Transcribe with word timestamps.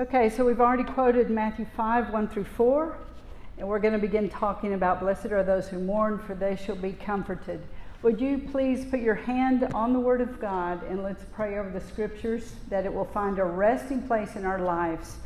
Okay, 0.00 0.30
so 0.30 0.46
we've 0.46 0.62
already 0.62 0.82
quoted 0.82 1.28
Matthew 1.28 1.66
5 1.76 2.10
1 2.10 2.28
through 2.28 2.44
4, 2.44 2.96
and 3.58 3.68
we're 3.68 3.78
going 3.78 3.92
to 3.92 3.98
begin 3.98 4.30
talking 4.30 4.72
about 4.72 4.98
blessed 4.98 5.26
are 5.26 5.42
those 5.42 5.68
who 5.68 5.78
mourn, 5.78 6.18
for 6.20 6.34
they 6.34 6.56
shall 6.56 6.74
be 6.76 6.92
comforted. 6.92 7.60
Would 8.00 8.18
you 8.18 8.38
please 8.50 8.86
put 8.86 9.00
your 9.00 9.14
hand 9.14 9.64
on 9.74 9.92
the 9.92 10.00
Word 10.00 10.22
of 10.22 10.40
God 10.40 10.82
and 10.84 11.02
let's 11.02 11.26
pray 11.34 11.58
over 11.58 11.68
the 11.68 11.82
Scriptures 11.82 12.54
that 12.70 12.86
it 12.86 12.94
will 12.94 13.04
find 13.04 13.38
a 13.38 13.44
resting 13.44 14.00
place 14.00 14.36
in 14.36 14.46
our 14.46 14.60
lives. 14.60 15.18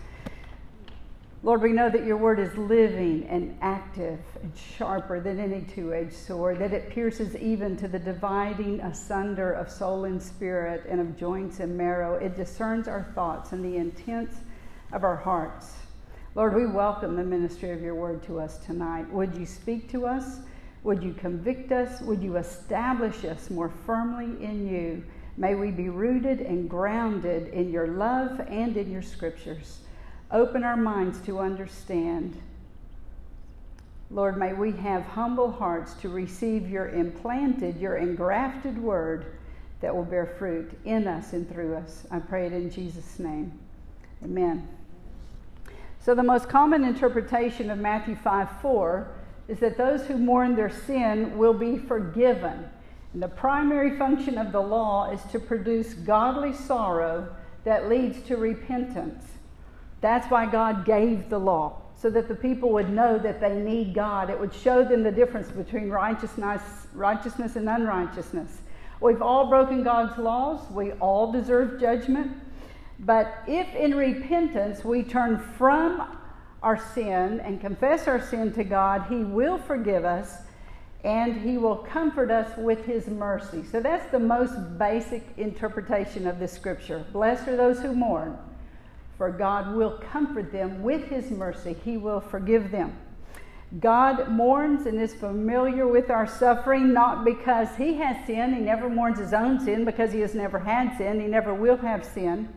Lord, 1.45 1.63
we 1.63 1.71
know 1.71 1.89
that 1.89 2.05
your 2.05 2.17
Word 2.17 2.41
is 2.41 2.53
living 2.57 3.29
and 3.29 3.57
active 3.61 4.19
and 4.43 4.53
sharper 4.77 5.21
than 5.21 5.39
any 5.39 5.61
two 5.73 5.95
edged 5.95 6.17
sword, 6.17 6.59
that 6.59 6.73
it 6.73 6.91
pierces 6.91 7.37
even 7.37 7.77
to 7.77 7.87
the 7.87 8.01
dividing 8.01 8.81
asunder 8.81 9.53
of 9.53 9.71
soul 9.71 10.05
and 10.05 10.21
spirit 10.21 10.85
and 10.89 11.01
of 11.01 11.17
joints 11.17 11.61
and 11.61 11.79
marrow. 11.79 12.17
It 12.17 12.35
discerns 12.35 12.89
our 12.89 13.07
thoughts 13.15 13.53
and 13.53 13.65
the 13.65 13.77
intents 13.77 14.35
of 14.93 15.05
our 15.05 15.17
hearts. 15.17 15.73
Lord, 16.35 16.55
we 16.55 16.67
welcome 16.67 17.17
the 17.17 17.25
ministry 17.25 17.71
of 17.71 17.81
your 17.81 17.95
Word 17.95 18.23
to 18.25 18.41
us 18.41 18.59
tonight. 18.59 19.09
Would 19.11 19.37
you 19.37 19.47
speak 19.47 19.91
to 19.93 20.07
us? 20.07 20.39
Would 20.83 21.03
you 21.03 21.15
convict 21.15 21.73
us? 21.73 22.01
Would 22.03 22.23
you 22.23 22.37
establish 22.37 23.25
us 23.25 23.51
more 23.51 23.73
firmly 23.87 24.45
in 24.45 24.69
you? 24.69 25.05
May 25.37 25.55
we 25.55 25.71
be 25.71 25.89
rooted 25.89 26.41
and 26.41 26.69
grounded 26.69 27.49
in 27.49 27.71
your 27.71 27.89
love 27.89 28.41
and 28.49 28.77
in 28.77 28.91
your 28.91 29.03
scriptures. 29.03 29.79
Open 30.31 30.65
our 30.65 30.77
minds 30.77 31.21
to 31.23 31.39
understand. 31.39 32.41
Lord, 34.11 34.37
may 34.37 34.53
we 34.53 34.73
have 34.73 35.03
humble 35.03 35.51
hearts 35.51 35.95
to 35.95 36.09
receive 36.09 36.69
your 36.69 36.91
implanted, 36.91 37.79
your 37.79 37.97
engrafted 37.97 38.77
word 38.77 39.27
that 39.81 39.95
will 39.95 40.05
bear 40.05 40.27
fruit 40.27 40.79
in 40.85 41.07
us 41.07 41.33
and 41.33 41.49
through 41.49 41.75
us. 41.77 42.07
I 42.11 42.19
pray 42.19 42.47
it 42.47 42.53
in 42.53 42.71
Jesus' 42.71 43.19
name. 43.19 43.53
Amen. 44.23 44.69
So, 46.05 46.15
the 46.15 46.23
most 46.23 46.51
common 46.51 46.85
interpretation 46.85 47.71
of 47.71 47.79
Matthew 47.79 48.15
5 48.15 48.61
4 48.61 49.09
is 49.49 49.59
that 49.61 49.79
those 49.79 50.05
who 50.05 50.19
mourn 50.19 50.55
their 50.55 50.69
sin 50.69 51.39
will 51.39 51.55
be 51.55 51.79
forgiven. 51.79 52.67
And 53.15 53.23
the 53.23 53.29
primary 53.29 53.97
function 53.97 54.37
of 54.37 54.53
the 54.53 54.61
law 54.61 55.11
is 55.11 55.23
to 55.33 55.39
produce 55.39 55.95
godly 55.95 56.53
sorrow 56.53 57.35
that 57.65 57.89
leads 57.89 58.21
to 58.25 58.37
repentance. 58.37 59.25
That's 60.03 60.31
why 60.31 60.45
God 60.45 60.85
gave 60.85 61.31
the 61.31 61.39
law, 61.39 61.81
so 61.97 62.11
that 62.11 62.29
the 62.29 62.35
people 62.35 62.71
would 62.75 62.91
know 62.91 63.17
that 63.17 63.41
they 63.41 63.55
need 63.55 63.95
God. 63.95 64.29
It 64.29 64.39
would 64.39 64.53
show 64.53 64.85
them 64.85 65.05
the 65.05 65.11
difference 65.11 65.51
between 65.51 65.89
righteousness, 65.89 66.61
righteousness 66.93 67.57
and 67.57 67.67
unrighteousness. 67.67 68.59
We've 69.01 69.23
all 69.23 69.49
broken 69.49 69.83
God's 69.83 70.19
laws, 70.19 70.71
we 70.71 70.93
all 70.93 71.33
deserve 71.33 71.81
judgment. 71.81 72.44
But 73.05 73.43
if 73.47 73.75
in 73.75 73.95
repentance 73.95 74.85
we 74.85 75.03
turn 75.03 75.39
from 75.59 76.19
our 76.63 76.79
sin 76.95 77.41
and 77.41 77.61
confess 77.61 78.09
our 78.09 78.21
sin 78.21 78.53
to 78.55 78.65
God, 78.65 79.07
He 79.09 79.17
will 79.17 79.59
forgive 79.59 80.05
us 80.05 80.39
and 81.05 81.37
He 81.43 81.59
will 81.59 81.77
comfort 81.77 82.31
us 82.31 82.57
with 82.57 82.87
His 82.87 83.09
mercy. 83.09 83.63
So 83.63 83.81
that's 83.81 84.11
the 84.11 84.19
most 84.19 84.79
basic 84.79 85.23
interpretation 85.37 86.27
of 86.27 86.39
this 86.39 86.53
scripture. 86.53 87.05
Blessed 87.13 87.49
are 87.49 87.57
those 87.57 87.81
who 87.81 87.95
mourn, 87.95 88.39
for 89.19 89.31
God 89.31 89.77
will 89.77 89.99
comfort 90.11 90.51
them 90.51 90.83
with 90.83 91.05
His 91.09 91.31
mercy, 91.31 91.77
He 91.85 91.99
will 91.99 92.21
forgive 92.21 92.71
them. 92.71 92.97
God 93.81 94.29
mourns 94.31 94.87
and 94.87 95.01
is 95.01 95.15
familiar 95.15 95.87
with 95.87 96.09
our 96.09 96.27
suffering, 96.27 96.95
not 96.95 97.25
because 97.25 97.69
He 97.77 97.95
has 97.95 98.25
sin. 98.25 98.55
He 98.55 98.61
never 98.61 98.89
mourns 98.89 99.19
His 99.19 99.35
own 99.35 99.61
sin 99.61 99.85
because 99.85 100.13
He 100.13 100.21
has 100.21 100.35
never 100.35 100.61
had 100.61 100.97
sin. 100.97 101.21
He 101.21 101.27
never 101.27 101.53
will 101.53 101.77
have 101.79 102.05
sin. 102.05 102.49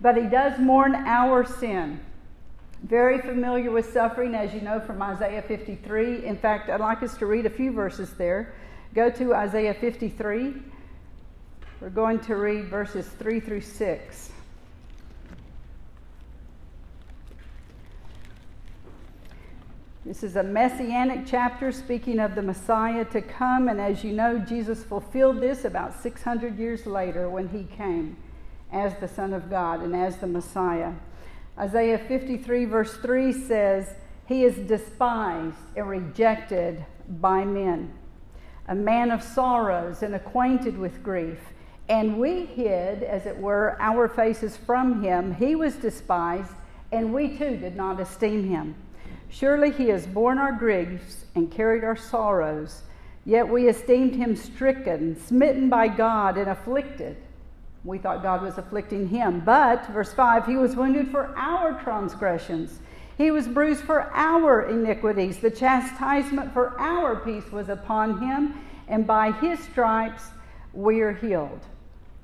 But 0.00 0.16
He 0.16 0.24
does 0.24 0.58
mourn 0.58 0.94
our 0.94 1.44
sin 1.44 2.00
very 2.84 3.18
familiar 3.18 3.70
with 3.70 3.90
suffering, 3.94 4.34
as 4.34 4.52
you 4.52 4.60
know 4.60 4.78
from 4.78 5.00
Isaiah 5.00 5.40
53. 5.40 6.26
In 6.26 6.36
fact, 6.36 6.68
I'd 6.68 6.80
like 6.80 7.02
us 7.02 7.16
to 7.16 7.26
read 7.26 7.46
a 7.46 7.50
few 7.50 7.72
verses 7.72 8.12
there. 8.12 8.54
Go 8.94 9.08
to 9.10 9.34
Isaiah 9.34 9.72
53. 9.72 10.54
We're 11.80 11.88
going 11.88 12.20
to 12.20 12.36
read 12.36 12.66
verses 12.66 13.06
3 13.18 13.40
through 13.40 13.62
6. 13.62 14.30
This 20.04 20.22
is 20.22 20.36
a 20.36 20.42
messianic 20.42 21.26
chapter 21.26 21.72
speaking 21.72 22.20
of 22.20 22.34
the 22.34 22.42
Messiah 22.42 23.06
to 23.06 23.22
come, 23.22 23.68
and 23.68 23.80
as 23.80 24.04
you 24.04 24.12
know, 24.12 24.38
Jesus 24.38 24.84
fulfilled 24.84 25.40
this 25.40 25.64
about 25.64 25.98
600 26.02 26.58
years 26.58 26.84
later 26.84 27.30
when 27.30 27.48
he 27.48 27.64
came 27.76 28.18
as 28.72 28.94
the 28.96 29.08
Son 29.08 29.32
of 29.32 29.50
God 29.50 29.80
and 29.80 29.94
as 29.94 30.16
the 30.16 30.26
Messiah. 30.26 30.92
Isaiah 31.58 31.98
53, 31.98 32.64
verse 32.64 32.96
3 32.96 33.32
says, 33.32 33.94
He 34.26 34.44
is 34.44 34.56
despised 34.56 35.56
and 35.76 35.88
rejected 35.88 36.84
by 37.08 37.44
men, 37.44 37.92
a 38.66 38.74
man 38.74 39.10
of 39.10 39.22
sorrows 39.22 40.02
and 40.02 40.14
acquainted 40.14 40.76
with 40.76 41.02
grief. 41.02 41.38
And 41.88 42.18
we 42.18 42.46
hid, 42.46 43.02
as 43.02 43.26
it 43.26 43.36
were, 43.36 43.76
our 43.78 44.08
faces 44.08 44.56
from 44.56 45.02
him. 45.02 45.34
He 45.34 45.54
was 45.54 45.76
despised, 45.76 46.52
and 46.90 47.12
we 47.12 47.36
too 47.36 47.56
did 47.56 47.76
not 47.76 48.00
esteem 48.00 48.48
him. 48.48 48.74
Surely 49.28 49.70
he 49.70 49.88
has 49.88 50.06
borne 50.06 50.38
our 50.38 50.52
griefs 50.52 51.26
and 51.34 51.50
carried 51.50 51.84
our 51.84 51.96
sorrows, 51.96 52.82
yet 53.24 53.48
we 53.48 53.68
esteemed 53.68 54.14
him 54.14 54.34
stricken, 54.34 55.20
smitten 55.20 55.68
by 55.68 55.88
God, 55.88 56.38
and 56.38 56.48
afflicted. 56.48 57.16
We 57.84 57.98
thought 57.98 58.22
God 58.22 58.42
was 58.42 58.56
afflicting 58.56 59.08
him. 59.08 59.40
But, 59.40 59.86
verse 59.88 60.12
5, 60.12 60.46
he 60.46 60.56
was 60.56 60.74
wounded 60.74 61.10
for 61.10 61.36
our 61.36 61.80
transgressions. 61.82 62.80
He 63.18 63.30
was 63.30 63.46
bruised 63.46 63.84
for 63.84 64.10
our 64.14 64.62
iniquities. 64.68 65.38
The 65.38 65.50
chastisement 65.50 66.52
for 66.52 66.78
our 66.80 67.16
peace 67.16 67.52
was 67.52 67.68
upon 67.68 68.20
him, 68.20 68.54
and 68.88 69.06
by 69.06 69.32
his 69.32 69.58
stripes 69.60 70.24
we 70.72 71.02
are 71.02 71.12
healed. 71.12 71.60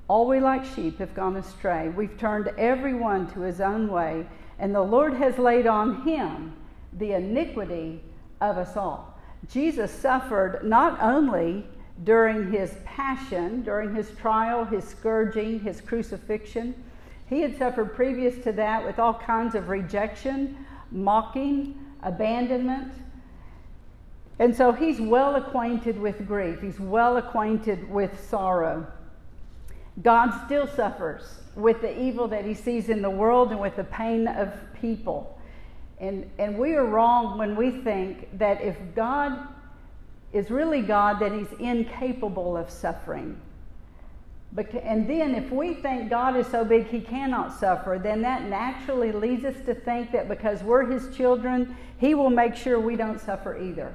All 0.07 0.27
we 0.27 0.39
like 0.39 0.65
sheep 0.65 0.97
have 0.97 1.13
gone 1.13 1.37
astray. 1.37 1.89
We've 1.89 2.17
turned 2.17 2.49
everyone 2.57 3.31
to 3.33 3.41
his 3.41 3.61
own 3.61 3.87
way, 3.89 4.27
and 4.59 4.75
the 4.75 4.81
Lord 4.81 5.13
has 5.13 5.37
laid 5.37 5.67
on 5.67 6.01
him 6.01 6.53
the 6.93 7.13
iniquity 7.13 8.03
of 8.41 8.57
us 8.57 8.75
all. 8.75 9.17
Jesus 9.49 9.91
suffered 9.91 10.61
not 10.63 11.01
only 11.01 11.65
during 12.03 12.51
his 12.51 12.75
passion, 12.85 13.61
during 13.63 13.93
his 13.93 14.11
trial, 14.11 14.65
his 14.65 14.83
scourging, 14.83 15.59
his 15.59 15.81
crucifixion. 15.81 16.73
He 17.27 17.41
had 17.41 17.57
suffered 17.57 17.95
previous 17.95 18.43
to 18.43 18.51
that 18.53 18.83
with 18.83 18.99
all 18.99 19.13
kinds 19.13 19.55
of 19.55 19.69
rejection, 19.69 20.65
mocking, 20.91 21.79
abandonment. 22.03 22.91
And 24.39 24.55
so 24.55 24.71
he's 24.71 24.99
well 24.99 25.35
acquainted 25.35 25.99
with 25.99 26.27
grief, 26.27 26.61
he's 26.61 26.79
well 26.79 27.17
acquainted 27.17 27.89
with 27.89 28.27
sorrow. 28.27 28.87
God 30.01 30.31
still 30.45 30.67
suffers 30.67 31.39
with 31.55 31.81
the 31.81 32.01
evil 32.01 32.27
that 32.29 32.45
he 32.45 32.53
sees 32.53 32.89
in 32.89 33.01
the 33.01 33.09
world 33.09 33.51
and 33.51 33.59
with 33.59 33.75
the 33.75 33.83
pain 33.83 34.27
of 34.27 34.53
people. 34.79 35.37
And, 35.99 36.29
and 36.39 36.57
we 36.57 36.73
are 36.73 36.85
wrong 36.85 37.37
when 37.37 37.55
we 37.55 37.69
think 37.69 38.37
that 38.39 38.61
if 38.61 38.75
God 38.95 39.47
is 40.33 40.49
really 40.49 40.81
God 40.81 41.19
that 41.19 41.31
He's 41.31 41.51
incapable 41.59 42.55
of 42.55 42.69
suffering. 42.69 43.39
But, 44.53 44.73
and 44.73 45.09
then, 45.09 45.33
if 45.33 45.49
we 45.49 45.73
think 45.73 46.09
God 46.09 46.35
is 46.35 46.47
so 46.47 46.65
big 46.65 46.87
He 46.87 46.99
cannot 46.99 47.57
suffer, 47.57 47.99
then 48.01 48.21
that 48.23 48.43
naturally 48.43 49.11
leads 49.11 49.45
us 49.45 49.55
to 49.65 49.73
think 49.73 50.11
that 50.11 50.27
because 50.27 50.61
we're 50.63 50.85
His 50.85 51.15
children, 51.15 51.75
He 51.97 52.15
will 52.15 52.29
make 52.29 52.55
sure 52.55 52.79
we 52.79 52.95
don't 52.95 53.19
suffer 53.19 53.57
either. 53.57 53.93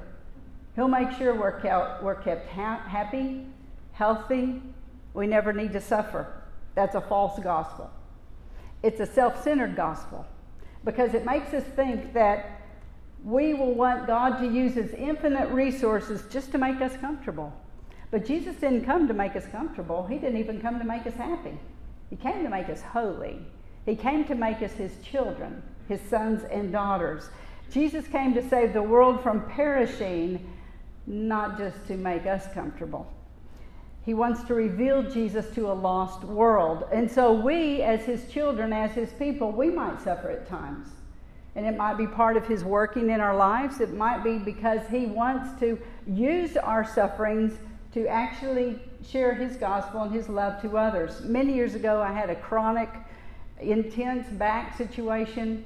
He'll 0.75 0.87
make 0.87 1.11
sure 1.11 1.35
we're 1.35 1.59
kept, 1.59 2.03
we're 2.03 2.15
kept 2.15 2.49
ha- 2.49 2.83
happy, 2.87 3.45
healthy. 3.93 4.61
We 5.13 5.25
never 5.25 5.51
need 5.51 5.73
to 5.73 5.81
suffer. 5.81 6.27
That's 6.75 6.93
a 6.93 7.01
false 7.01 7.39
gospel. 7.39 7.89
It's 8.83 8.99
a 8.99 9.05
self 9.05 9.43
centered 9.43 9.75
gospel 9.75 10.25
because 10.85 11.13
it 11.13 11.25
makes 11.25 11.53
us 11.53 11.63
think 11.75 12.13
that 12.13 12.61
we 13.27 13.53
will 13.53 13.73
want 13.73 14.07
God 14.07 14.39
to 14.39 14.47
use 14.47 14.75
his 14.75 14.93
infinite 14.93 15.49
resources 15.49 16.23
just 16.31 16.49
to 16.53 16.57
make 16.57 16.79
us 16.79 16.95
comfortable. 16.95 17.51
But 18.09 18.25
Jesus 18.25 18.55
didn't 18.55 18.85
come 18.85 19.05
to 19.09 19.13
make 19.13 19.35
us 19.35 19.45
comfortable. 19.51 20.07
He 20.07 20.17
didn't 20.17 20.39
even 20.39 20.61
come 20.61 20.79
to 20.79 20.85
make 20.85 21.05
us 21.05 21.13
happy. 21.15 21.59
He 22.09 22.15
came 22.15 22.41
to 22.43 22.49
make 22.49 22.69
us 22.69 22.81
holy. 22.81 23.39
He 23.85 23.97
came 23.97 24.23
to 24.25 24.35
make 24.35 24.61
us 24.61 24.71
his 24.71 24.93
children, 25.03 25.61
his 25.89 25.99
sons 26.09 26.45
and 26.49 26.71
daughters. 26.71 27.27
Jesus 27.69 28.07
came 28.07 28.33
to 28.33 28.49
save 28.49 28.71
the 28.71 28.81
world 28.81 29.21
from 29.21 29.45
perishing, 29.49 30.49
not 31.05 31.57
just 31.57 31.85
to 31.87 31.97
make 31.97 32.25
us 32.25 32.45
comfortable. 32.53 33.11
He 34.05 34.13
wants 34.13 34.41
to 34.45 34.53
reveal 34.53 35.03
Jesus 35.03 35.53
to 35.55 35.69
a 35.69 35.73
lost 35.73 36.23
world. 36.23 36.85
And 36.93 37.11
so, 37.11 37.33
we, 37.33 37.81
as 37.81 38.05
his 38.05 38.31
children, 38.31 38.71
as 38.71 38.91
his 38.91 39.11
people, 39.19 39.51
we 39.51 39.69
might 39.69 40.01
suffer 40.01 40.31
at 40.31 40.47
times. 40.47 40.87
And 41.57 41.65
it 41.65 41.75
might 41.75 41.97
be 41.97 42.05
part 42.05 42.37
of 42.37 42.47
His 42.47 42.63
working 42.63 43.09
in 43.09 43.19
our 43.19 43.35
lives. 43.35 43.81
It 43.81 43.95
might 43.95 44.23
be 44.23 44.37
because 44.37 44.87
He 44.91 45.07
wants 45.07 45.59
to 45.59 45.79
use 46.05 46.55
our 46.55 46.87
sufferings 46.87 47.57
to 47.93 48.07
actually 48.07 48.79
share 49.03 49.33
His 49.33 49.57
gospel 49.57 50.03
and 50.03 50.13
His 50.13 50.29
love 50.29 50.61
to 50.61 50.77
others. 50.77 51.21
Many 51.21 51.55
years 51.55 51.73
ago, 51.73 51.99
I 51.99 52.13
had 52.13 52.29
a 52.29 52.35
chronic 52.35 52.89
intense 53.59 54.27
back 54.29 54.77
situation. 54.77 55.65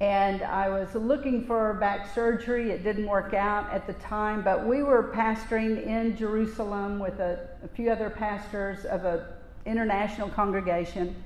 And 0.00 0.42
I 0.42 0.70
was 0.70 0.94
looking 0.94 1.44
for 1.44 1.74
back 1.74 2.14
surgery. 2.14 2.70
It 2.70 2.84
didn't 2.84 3.06
work 3.06 3.34
out 3.34 3.70
at 3.70 3.86
the 3.86 3.94
time, 3.94 4.42
but 4.42 4.66
we 4.66 4.82
were 4.82 5.12
pastoring 5.14 5.84
in 5.84 6.16
Jerusalem 6.16 6.98
with 6.98 7.18
a, 7.20 7.48
a 7.62 7.68
few 7.68 7.90
other 7.90 8.08
pastors 8.08 8.86
of 8.86 9.04
an 9.04 9.20
international 9.66 10.30
congregation. 10.30 11.22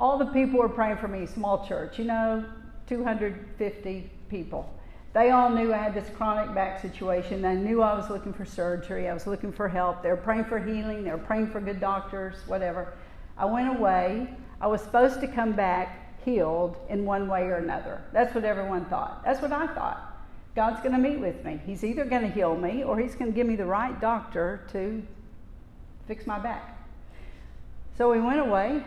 All 0.00 0.18
the 0.18 0.26
people 0.26 0.58
were 0.58 0.68
praying 0.68 0.96
for 0.96 1.06
me, 1.06 1.26
small 1.26 1.68
church, 1.68 2.00
you 2.00 2.06
know, 2.06 2.44
250 2.86 4.10
people. 4.28 4.72
They 5.12 5.30
all 5.30 5.48
knew 5.48 5.72
I 5.72 5.76
had 5.76 5.94
this 5.94 6.10
chronic 6.16 6.54
back 6.54 6.82
situation. 6.82 7.40
They 7.40 7.54
knew 7.54 7.82
I 7.82 7.96
was 7.96 8.10
looking 8.10 8.32
for 8.32 8.44
surgery. 8.44 9.08
I 9.08 9.14
was 9.14 9.28
looking 9.28 9.52
for 9.52 9.68
help. 9.68 10.02
They 10.02 10.08
were 10.08 10.16
praying 10.16 10.46
for 10.46 10.58
healing. 10.58 11.04
They 11.04 11.10
were 11.10 11.18
praying 11.18 11.50
for 11.50 11.60
good 11.60 11.80
doctors, 11.80 12.34
whatever. 12.46 12.94
I 13.38 13.44
went 13.44 13.78
away. 13.78 14.28
I 14.60 14.66
was 14.66 14.80
supposed 14.80 15.20
to 15.20 15.28
come 15.28 15.52
back 15.52 16.00
healed 16.24 16.76
in 16.88 17.04
one 17.04 17.28
way 17.28 17.42
or 17.42 17.56
another. 17.56 18.02
That's 18.12 18.34
what 18.34 18.44
everyone 18.44 18.86
thought. 18.86 19.24
That's 19.24 19.40
what 19.40 19.52
I 19.52 19.66
thought. 19.68 20.10
God's 20.56 20.80
going 20.80 20.92
to 20.92 20.98
meet 20.98 21.18
with 21.18 21.44
me. 21.44 21.60
He's 21.64 21.84
either 21.84 22.04
going 22.04 22.22
to 22.22 22.28
heal 22.28 22.56
me 22.56 22.82
or 22.82 22.98
he's 22.98 23.14
going 23.14 23.30
to 23.30 23.34
give 23.34 23.46
me 23.46 23.56
the 23.56 23.66
right 23.66 24.00
doctor 24.00 24.62
to 24.72 25.02
fix 26.06 26.26
my 26.26 26.38
back. 26.38 26.78
So 27.96 28.10
we 28.10 28.20
went 28.20 28.40
away, 28.40 28.82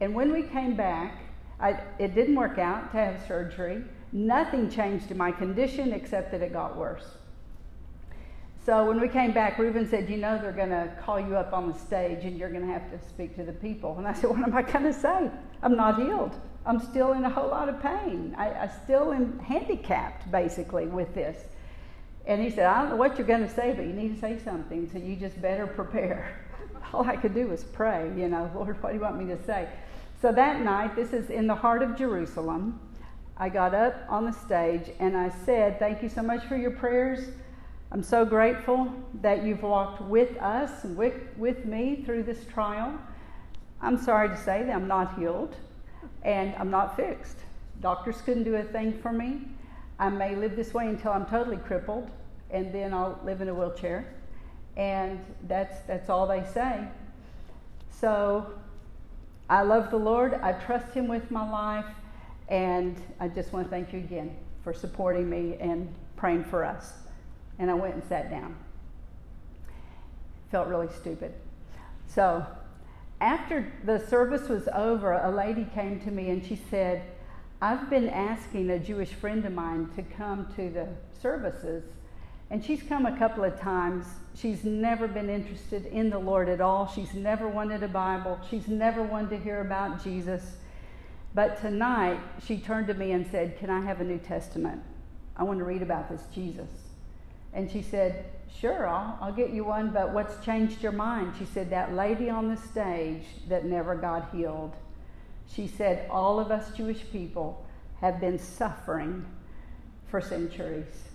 and 0.00 0.14
when 0.14 0.32
we 0.32 0.42
came 0.42 0.74
back, 0.76 1.21
I, 1.62 1.80
it 1.98 2.14
didn't 2.14 2.34
work 2.34 2.58
out 2.58 2.90
to 2.90 2.98
have 2.98 3.26
surgery. 3.26 3.84
Nothing 4.12 4.68
changed 4.68 5.10
in 5.10 5.16
my 5.16 5.30
condition 5.30 5.92
except 5.92 6.32
that 6.32 6.42
it 6.42 6.52
got 6.52 6.76
worse. 6.76 7.06
So 8.66 8.84
when 8.86 9.00
we 9.00 9.08
came 9.08 9.32
back, 9.32 9.58
Reuben 9.58 9.88
said, 9.88 10.10
You 10.10 10.18
know, 10.18 10.38
they're 10.38 10.52
going 10.52 10.70
to 10.70 10.92
call 11.02 11.18
you 11.18 11.36
up 11.36 11.52
on 11.52 11.72
the 11.72 11.78
stage 11.78 12.24
and 12.24 12.36
you're 12.36 12.50
going 12.50 12.66
to 12.66 12.72
have 12.72 12.90
to 12.90 13.08
speak 13.08 13.36
to 13.36 13.44
the 13.44 13.52
people. 13.52 13.96
And 13.96 14.06
I 14.06 14.12
said, 14.12 14.30
What 14.30 14.40
am 14.40 14.54
I 14.54 14.62
going 14.62 14.84
to 14.84 14.92
say? 14.92 15.30
I'm 15.62 15.76
not 15.76 16.00
healed. 16.00 16.34
I'm 16.66 16.80
still 16.80 17.12
in 17.12 17.24
a 17.24 17.30
whole 17.30 17.48
lot 17.48 17.68
of 17.68 17.80
pain. 17.80 18.34
I, 18.36 18.50
I 18.50 18.70
still 18.84 19.12
am 19.12 19.38
handicapped, 19.40 20.30
basically, 20.30 20.86
with 20.86 21.12
this. 21.14 21.36
And 22.26 22.40
he 22.40 22.50
said, 22.50 22.66
I 22.66 22.82
don't 22.82 22.90
know 22.90 22.96
what 22.96 23.18
you're 23.18 23.26
going 23.26 23.46
to 23.46 23.52
say, 23.52 23.72
but 23.72 23.84
you 23.84 23.92
need 23.92 24.14
to 24.14 24.20
say 24.20 24.38
something, 24.44 24.88
so 24.92 24.98
you 24.98 25.16
just 25.16 25.40
better 25.42 25.66
prepare. 25.78 26.38
All 26.92 27.04
I 27.04 27.16
could 27.16 27.34
do 27.34 27.48
was 27.48 27.64
pray, 27.64 28.12
you 28.16 28.28
know, 28.28 28.50
Lord, 28.54 28.80
what 28.80 28.90
do 28.90 28.96
you 28.96 29.02
want 29.02 29.18
me 29.18 29.34
to 29.34 29.42
say? 29.44 29.68
So 30.22 30.30
that 30.30 30.60
night, 30.60 30.94
this 30.94 31.12
is 31.12 31.30
in 31.30 31.48
the 31.48 31.54
heart 31.56 31.82
of 31.82 31.96
Jerusalem. 31.96 32.78
I 33.36 33.48
got 33.48 33.74
up 33.74 34.04
on 34.08 34.24
the 34.24 34.30
stage 34.30 34.88
and 35.00 35.16
I 35.16 35.30
said, 35.44 35.80
Thank 35.80 36.00
you 36.00 36.08
so 36.08 36.22
much 36.22 36.44
for 36.44 36.56
your 36.56 36.70
prayers. 36.70 37.30
I'm 37.90 38.04
so 38.04 38.24
grateful 38.24 38.94
that 39.20 39.42
you've 39.42 39.64
walked 39.64 40.00
with 40.00 40.40
us 40.40 40.84
with, 40.84 41.14
with 41.36 41.64
me 41.64 42.04
through 42.06 42.22
this 42.22 42.44
trial. 42.44 42.96
I'm 43.80 44.00
sorry 44.00 44.28
to 44.28 44.36
say 44.36 44.62
that 44.62 44.72
I'm 44.72 44.86
not 44.86 45.18
healed 45.18 45.56
and 46.22 46.54
I'm 46.54 46.70
not 46.70 46.94
fixed. 46.94 47.38
Doctors 47.80 48.20
couldn't 48.20 48.44
do 48.44 48.54
a 48.54 48.62
thing 48.62 48.96
for 49.02 49.10
me. 49.10 49.40
I 49.98 50.08
may 50.08 50.36
live 50.36 50.54
this 50.54 50.72
way 50.72 50.86
until 50.86 51.10
I'm 51.10 51.26
totally 51.26 51.56
crippled 51.56 52.08
and 52.52 52.72
then 52.72 52.94
I'll 52.94 53.18
live 53.24 53.40
in 53.40 53.48
a 53.48 53.54
wheelchair. 53.54 54.14
And 54.76 55.18
that's, 55.48 55.80
that's 55.88 56.08
all 56.08 56.28
they 56.28 56.44
say. 56.44 56.86
So 57.90 58.52
I 59.52 59.60
love 59.60 59.90
the 59.90 59.98
Lord. 59.98 60.32
I 60.42 60.52
trust 60.52 60.94
Him 60.94 61.08
with 61.08 61.30
my 61.30 61.46
life. 61.46 61.84
And 62.48 62.96
I 63.20 63.28
just 63.28 63.52
want 63.52 63.66
to 63.66 63.70
thank 63.70 63.92
you 63.92 63.98
again 63.98 64.34
for 64.64 64.72
supporting 64.72 65.28
me 65.28 65.58
and 65.60 65.94
praying 66.16 66.44
for 66.44 66.64
us. 66.64 66.94
And 67.58 67.70
I 67.70 67.74
went 67.74 67.92
and 67.92 68.02
sat 68.08 68.30
down. 68.30 68.56
Felt 70.50 70.68
really 70.68 70.88
stupid. 70.98 71.34
So, 72.06 72.46
after 73.20 73.70
the 73.84 73.98
service 74.06 74.48
was 74.48 74.68
over, 74.72 75.12
a 75.12 75.30
lady 75.30 75.66
came 75.74 76.00
to 76.00 76.10
me 76.10 76.30
and 76.30 76.42
she 76.42 76.58
said, 76.70 77.02
I've 77.60 77.90
been 77.90 78.08
asking 78.08 78.70
a 78.70 78.78
Jewish 78.78 79.10
friend 79.10 79.44
of 79.44 79.52
mine 79.52 79.90
to 79.96 80.02
come 80.02 80.50
to 80.56 80.70
the 80.70 80.88
services, 81.20 81.84
and 82.52 82.62
she's 82.62 82.82
come 82.82 83.06
a 83.06 83.16
couple 83.16 83.44
of 83.44 83.58
times. 83.58 84.04
She's 84.36 84.62
never 84.62 85.08
been 85.08 85.30
interested 85.30 85.86
in 85.86 86.10
the 86.10 86.18
Lord 86.18 86.50
at 86.50 86.60
all. 86.60 86.86
She's 86.86 87.14
never 87.14 87.48
wanted 87.48 87.82
a 87.82 87.88
Bible. 87.88 88.38
She's 88.50 88.68
never 88.68 89.02
wanted 89.02 89.30
to 89.30 89.38
hear 89.38 89.62
about 89.62 90.04
Jesus. 90.04 90.58
But 91.34 91.58
tonight, 91.62 92.20
she 92.46 92.58
turned 92.58 92.88
to 92.88 92.94
me 92.94 93.12
and 93.12 93.26
said, 93.26 93.58
Can 93.58 93.70
I 93.70 93.80
have 93.80 94.02
a 94.02 94.04
New 94.04 94.18
Testament? 94.18 94.82
I 95.34 95.44
want 95.44 95.60
to 95.60 95.64
read 95.64 95.80
about 95.80 96.10
this 96.10 96.24
Jesus. 96.34 96.68
And 97.54 97.70
she 97.70 97.80
said, 97.80 98.26
Sure, 98.60 98.86
I'll, 98.86 99.16
I'll 99.22 99.32
get 99.32 99.48
you 99.48 99.64
one, 99.64 99.88
but 99.88 100.12
what's 100.12 100.44
changed 100.44 100.82
your 100.82 100.92
mind? 100.92 101.32
She 101.38 101.46
said, 101.46 101.70
That 101.70 101.94
lady 101.94 102.28
on 102.28 102.50
the 102.50 102.58
stage 102.58 103.24
that 103.48 103.64
never 103.64 103.94
got 103.94 104.30
healed. 104.30 104.74
She 105.50 105.66
said, 105.66 106.06
All 106.10 106.38
of 106.38 106.50
us 106.50 106.70
Jewish 106.76 107.00
people 107.10 107.64
have 108.02 108.20
been 108.20 108.38
suffering 108.38 109.24
for 110.10 110.20
centuries. 110.20 111.11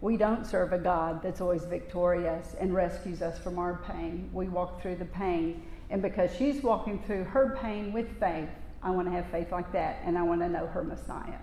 We 0.00 0.16
don't 0.16 0.46
serve 0.46 0.72
a 0.72 0.78
God 0.78 1.22
that's 1.22 1.40
always 1.40 1.64
victorious 1.64 2.54
and 2.60 2.72
rescues 2.72 3.20
us 3.20 3.38
from 3.38 3.58
our 3.58 3.80
pain. 3.86 4.30
We 4.32 4.48
walk 4.48 4.80
through 4.80 4.96
the 4.96 5.04
pain. 5.04 5.62
And 5.90 6.00
because 6.00 6.30
she's 6.36 6.62
walking 6.62 7.02
through 7.02 7.24
her 7.24 7.58
pain 7.60 7.92
with 7.92 8.18
faith, 8.20 8.48
I 8.82 8.90
want 8.90 9.08
to 9.08 9.12
have 9.12 9.26
faith 9.30 9.50
like 9.50 9.72
that, 9.72 10.00
and 10.04 10.16
I 10.16 10.22
want 10.22 10.40
to 10.40 10.48
know 10.48 10.66
her 10.68 10.84
Messiah. 10.84 11.40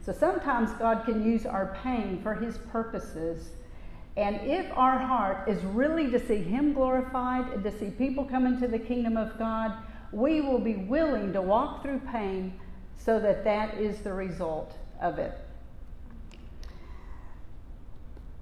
So 0.00 0.12
sometimes 0.12 0.72
God 0.72 1.04
can 1.04 1.22
use 1.22 1.44
our 1.44 1.76
pain 1.82 2.22
for 2.22 2.34
his 2.34 2.56
purposes. 2.56 3.50
And 4.16 4.40
if 4.40 4.66
our 4.74 4.98
heart 4.98 5.46
is 5.46 5.62
really 5.62 6.10
to 6.10 6.26
see 6.26 6.38
him 6.38 6.72
glorified 6.72 7.52
and 7.52 7.62
to 7.64 7.78
see 7.78 7.90
people 7.90 8.24
come 8.24 8.46
into 8.46 8.66
the 8.68 8.78
kingdom 8.78 9.18
of 9.18 9.38
God, 9.38 9.74
we 10.12 10.40
will 10.40 10.58
be 10.58 10.76
willing 10.76 11.32
to 11.34 11.42
walk 11.42 11.82
through 11.82 12.00
pain 12.10 12.58
so 12.96 13.20
that 13.20 13.44
that 13.44 13.74
is 13.74 14.00
the 14.00 14.12
result 14.12 14.76
of 15.00 15.18
it. 15.18 15.38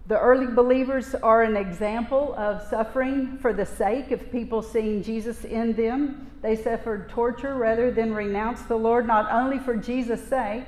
The 0.08 0.18
early 0.18 0.46
believers 0.46 1.14
are 1.16 1.42
an 1.42 1.54
example 1.54 2.34
of 2.38 2.66
suffering 2.70 3.36
for 3.42 3.52
the 3.52 3.66
sake 3.66 4.10
of 4.10 4.32
people 4.32 4.62
seeing 4.62 5.02
Jesus 5.02 5.44
in 5.44 5.74
them. 5.74 6.30
They 6.40 6.56
suffered 6.56 7.10
torture 7.10 7.56
rather 7.56 7.90
than 7.90 8.14
renounce 8.14 8.62
the 8.62 8.76
Lord, 8.76 9.06
not 9.06 9.30
only 9.30 9.58
for 9.58 9.76
Jesus' 9.76 10.26
sake, 10.26 10.64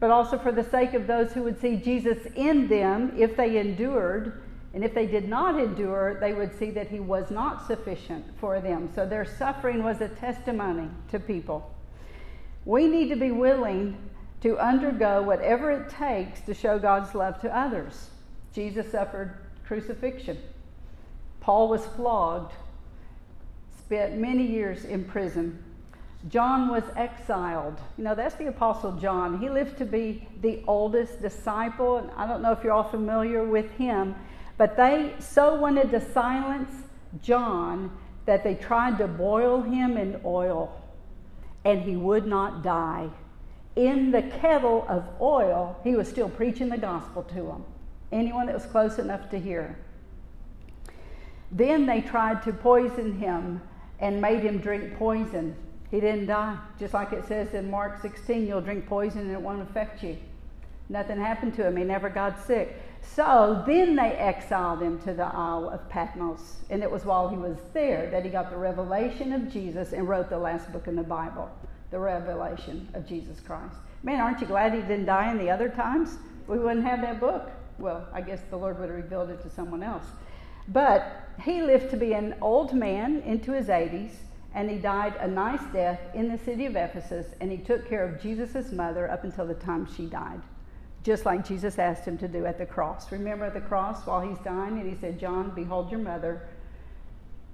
but 0.00 0.10
also 0.10 0.36
for 0.36 0.50
the 0.50 0.64
sake 0.64 0.92
of 0.94 1.06
those 1.06 1.32
who 1.32 1.44
would 1.44 1.60
see 1.60 1.76
Jesus 1.76 2.26
in 2.34 2.66
them 2.66 3.14
if 3.16 3.36
they 3.36 3.58
endured. 3.58 4.42
And 4.72 4.82
if 4.82 4.92
they 4.92 5.06
did 5.06 5.28
not 5.28 5.56
endure, 5.56 6.18
they 6.18 6.32
would 6.32 6.58
see 6.58 6.70
that 6.70 6.88
he 6.88 6.98
was 6.98 7.30
not 7.30 7.68
sufficient 7.68 8.24
for 8.40 8.58
them. 8.58 8.90
So 8.92 9.06
their 9.06 9.24
suffering 9.24 9.84
was 9.84 10.00
a 10.00 10.08
testimony 10.08 10.88
to 11.12 11.20
people. 11.20 11.72
We 12.64 12.88
need 12.88 13.08
to 13.10 13.16
be 13.16 13.30
willing 13.30 13.96
to 14.40 14.58
undergo 14.58 15.22
whatever 15.22 15.70
it 15.70 15.90
takes 15.90 16.40
to 16.40 16.54
show 16.54 16.80
God's 16.80 17.14
love 17.14 17.40
to 17.42 17.56
others. 17.56 18.10
Jesus 18.54 18.90
suffered 18.90 19.34
crucifixion. 19.66 20.38
Paul 21.40 21.68
was 21.68 21.84
flogged, 21.84 22.52
spent 23.76 24.16
many 24.16 24.46
years 24.46 24.84
in 24.84 25.04
prison. 25.04 25.62
John 26.28 26.68
was 26.68 26.84
exiled. 26.96 27.78
You 27.98 28.04
know, 28.04 28.14
that's 28.14 28.36
the 28.36 28.46
Apostle 28.46 28.92
John. 28.92 29.40
He 29.40 29.50
lived 29.50 29.76
to 29.78 29.84
be 29.84 30.26
the 30.40 30.62
oldest 30.68 31.20
disciple, 31.20 31.98
and 31.98 32.10
I 32.16 32.26
don't 32.26 32.42
know 32.42 32.52
if 32.52 32.62
you're 32.62 32.72
all 32.72 32.88
familiar 32.88 33.44
with 33.44 33.70
him, 33.72 34.14
but 34.56 34.76
they 34.76 35.12
so 35.18 35.56
wanted 35.56 35.90
to 35.90 36.00
silence 36.12 36.70
John 37.22 37.90
that 38.24 38.44
they 38.44 38.54
tried 38.54 38.98
to 38.98 39.08
boil 39.08 39.62
him 39.62 39.96
in 39.96 40.20
oil, 40.24 40.80
and 41.64 41.82
he 41.82 41.96
would 41.96 42.26
not 42.26 42.62
die. 42.62 43.10
In 43.74 44.12
the 44.12 44.22
kettle 44.22 44.86
of 44.88 45.04
oil, 45.20 45.78
he 45.82 45.96
was 45.96 46.08
still 46.08 46.28
preaching 46.28 46.68
the 46.68 46.78
gospel 46.78 47.24
to 47.24 47.42
them 47.42 47.64
anyone 48.14 48.46
that 48.46 48.54
was 48.54 48.64
close 48.66 48.98
enough 48.98 49.28
to 49.30 49.38
hear. 49.38 49.76
Then 51.50 51.86
they 51.86 52.00
tried 52.00 52.42
to 52.44 52.52
poison 52.52 53.18
him 53.18 53.60
and 53.98 54.20
made 54.20 54.40
him 54.40 54.58
drink 54.58 54.96
poison. 54.96 55.54
He 55.90 56.00
didn't 56.00 56.26
die. 56.26 56.56
Just 56.78 56.94
like 56.94 57.12
it 57.12 57.26
says 57.26 57.54
in 57.54 57.70
Mark 57.70 58.00
16, 58.00 58.46
you'll 58.46 58.60
drink 58.60 58.86
poison 58.86 59.20
and 59.20 59.32
it 59.32 59.40
won't 59.40 59.62
affect 59.62 60.02
you. 60.02 60.16
Nothing 60.88 61.18
happened 61.18 61.54
to 61.54 61.66
him. 61.66 61.76
He 61.76 61.84
never 61.84 62.08
got 62.08 62.44
sick. 62.44 62.80
So 63.02 63.62
then 63.66 63.96
they 63.96 64.12
exiled 64.12 64.82
him 64.82 65.00
to 65.02 65.12
the 65.12 65.24
Isle 65.24 65.68
of 65.68 65.88
Patmos. 65.88 66.56
And 66.70 66.82
it 66.82 66.90
was 66.90 67.04
while 67.04 67.28
he 67.28 67.36
was 67.36 67.56
there 67.72 68.10
that 68.10 68.24
he 68.24 68.30
got 68.30 68.50
the 68.50 68.56
revelation 68.56 69.32
of 69.32 69.52
Jesus 69.52 69.92
and 69.92 70.08
wrote 70.08 70.28
the 70.28 70.38
last 70.38 70.72
book 70.72 70.88
in 70.88 70.96
the 70.96 71.02
Bible, 71.02 71.50
the 71.90 71.98
revelation 71.98 72.88
of 72.94 73.06
Jesus 73.06 73.40
Christ. 73.40 73.76
Man, 74.02 74.20
aren't 74.20 74.40
you 74.40 74.46
glad 74.46 74.74
he 74.74 74.80
didn't 74.80 75.06
die 75.06 75.30
in 75.30 75.38
the 75.38 75.50
other 75.50 75.68
times? 75.68 76.16
We 76.48 76.58
wouldn't 76.58 76.84
have 76.84 77.00
that 77.02 77.20
book 77.20 77.50
well, 77.78 78.06
I 78.12 78.20
guess 78.20 78.40
the 78.50 78.56
Lord 78.56 78.78
would 78.78 78.88
have 78.88 78.96
revealed 78.96 79.30
it 79.30 79.42
to 79.42 79.50
someone 79.50 79.82
else. 79.82 80.04
But 80.68 81.28
he 81.42 81.62
lived 81.62 81.90
to 81.90 81.96
be 81.96 82.14
an 82.14 82.36
old 82.40 82.72
man 82.72 83.20
into 83.22 83.52
his 83.52 83.66
80s, 83.66 84.12
and 84.54 84.70
he 84.70 84.76
died 84.76 85.14
a 85.16 85.28
nice 85.28 85.60
death 85.72 86.00
in 86.14 86.28
the 86.28 86.38
city 86.38 86.64
of 86.64 86.76
Ephesus, 86.76 87.26
and 87.40 87.50
he 87.50 87.58
took 87.58 87.88
care 87.88 88.04
of 88.04 88.22
Jesus' 88.22 88.72
mother 88.72 89.10
up 89.10 89.24
until 89.24 89.46
the 89.46 89.54
time 89.54 89.86
she 89.94 90.06
died, 90.06 90.40
just 91.02 91.26
like 91.26 91.46
Jesus 91.46 91.78
asked 91.78 92.04
him 92.06 92.16
to 92.18 92.28
do 92.28 92.46
at 92.46 92.56
the 92.56 92.64
cross. 92.64 93.10
Remember 93.12 93.50
the 93.50 93.60
cross 93.60 94.06
while 94.06 94.20
he's 94.20 94.38
dying, 94.38 94.78
and 94.78 94.88
he 94.88 94.96
said, 94.98 95.18
John, 95.18 95.52
behold 95.54 95.90
your 95.90 96.00
mother. 96.00 96.48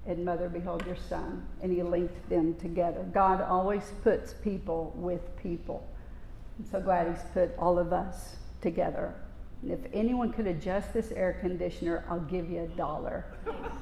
and 0.05 0.25
mother, 0.25 0.49
behold 0.49 0.85
your 0.85 0.95
son. 0.95 1.45
And 1.61 1.71
he 1.71 1.83
linked 1.83 2.29
them 2.29 2.55
together. 2.55 3.03
God 3.13 3.41
always 3.41 3.91
puts 4.03 4.33
people 4.33 4.93
with 4.95 5.21
people. 5.37 5.87
I'm 6.57 6.65
so 6.65 6.79
glad 6.81 7.07
he's 7.07 7.23
put 7.33 7.51
all 7.57 7.77
of 7.77 7.93
us 7.93 8.35
together. 8.61 9.13
And 9.61 9.71
if 9.71 9.79
anyone 9.93 10.33
could 10.33 10.47
adjust 10.47 10.93
this 10.93 11.11
air 11.11 11.37
conditioner, 11.39 12.03
I'll 12.09 12.19
give 12.19 12.49
you 12.49 12.61
a 12.61 12.67
dollar. 12.67 13.25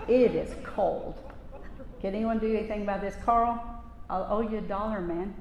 It 0.07 0.35
is 0.35 0.53
cold. 0.63 1.15
Can 2.01 2.15
anyone 2.15 2.39
do 2.39 2.53
anything 2.53 2.83
about 2.83 3.01
this? 3.01 3.15
Carl, 3.23 3.61
I'll 4.09 4.27
owe 4.29 4.41
you 4.41 4.57
a 4.57 4.61
dollar, 4.61 5.01
man. 5.01 5.33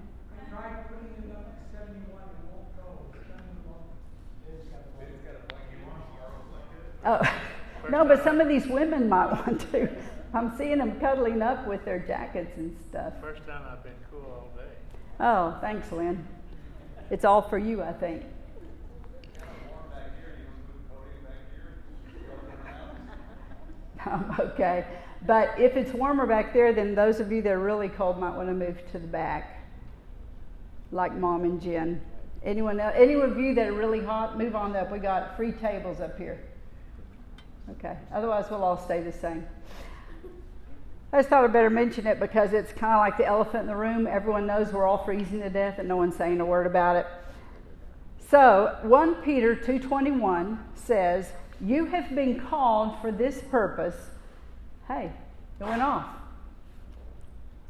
Oh, 7.04 7.20
no, 7.90 8.04
but 8.04 8.22
some 8.22 8.40
of 8.40 8.48
these 8.48 8.66
women 8.66 9.08
might 9.08 9.26
want 9.46 9.60
to. 9.72 9.88
I'm 10.34 10.56
seeing 10.58 10.78
them 10.78 11.00
cuddling 11.00 11.40
up 11.40 11.66
with 11.66 11.84
their 11.84 11.98
jackets 12.00 12.56
and 12.56 12.76
stuff. 12.88 13.14
First 13.20 13.46
time 13.46 13.62
I've 13.70 13.82
been 13.82 13.94
cool 14.10 14.20
all 14.30 14.50
day. 14.56 14.70
Oh, 15.20 15.56
thanks, 15.60 15.90
Lynn. 15.90 16.26
It's 17.10 17.24
all 17.24 17.40
for 17.40 17.56
you, 17.56 17.82
I 17.82 17.92
think. 17.92 18.22
Okay. 24.40 24.86
But 25.26 25.58
if 25.58 25.76
it's 25.76 25.92
warmer 25.92 26.26
back 26.26 26.52
there, 26.54 26.72
then 26.72 26.94
those 26.94 27.18
of 27.18 27.32
you 27.32 27.42
that 27.42 27.50
are 27.50 27.58
really 27.58 27.88
cold 27.88 28.18
might 28.18 28.36
want 28.36 28.48
to 28.48 28.54
move 28.54 28.78
to 28.92 28.98
the 29.00 29.06
back, 29.06 29.64
like 30.92 31.12
Mom 31.12 31.42
and 31.42 31.60
Jen. 31.60 32.00
Anyone 32.44 32.78
else, 32.78 32.94
any 32.96 33.14
of 33.14 33.36
you 33.36 33.52
that 33.54 33.68
are 33.68 33.72
really 33.72 34.00
hot, 34.00 34.38
move 34.38 34.54
on 34.54 34.76
up. 34.76 34.92
We 34.92 35.00
got 35.00 35.36
free 35.36 35.50
tables 35.50 36.00
up 36.00 36.16
here. 36.16 36.38
Okay. 37.70 37.96
Otherwise, 38.14 38.46
we'll 38.48 38.62
all 38.62 38.78
stay 38.78 39.02
the 39.02 39.12
same. 39.12 39.44
I 41.12 41.18
just 41.18 41.30
thought 41.30 41.42
I'd 41.42 41.52
better 41.52 41.70
mention 41.70 42.06
it 42.06 42.20
because 42.20 42.52
it's 42.52 42.72
kind 42.72 42.92
of 42.92 42.98
like 42.98 43.16
the 43.16 43.26
elephant 43.26 43.62
in 43.62 43.66
the 43.66 43.76
room. 43.76 44.06
Everyone 44.06 44.46
knows 44.46 44.72
we're 44.72 44.86
all 44.86 45.04
freezing 45.04 45.40
to 45.40 45.50
death 45.50 45.78
and 45.78 45.88
no 45.88 45.96
one's 45.96 46.14
saying 46.16 46.40
a 46.40 46.44
word 46.44 46.66
about 46.66 46.96
it. 46.96 47.06
So, 48.30 48.76
1 48.82 49.14
Peter 49.16 49.56
2:21 49.56 50.58
says, 50.74 51.32
"You 51.60 51.86
have 51.86 52.14
been 52.14 52.40
called 52.40 52.98
for 53.00 53.10
this 53.10 53.42
purpose." 53.42 54.10
Hey, 54.86 55.12
it 55.60 55.64
went 55.64 55.82
off. 55.82 56.06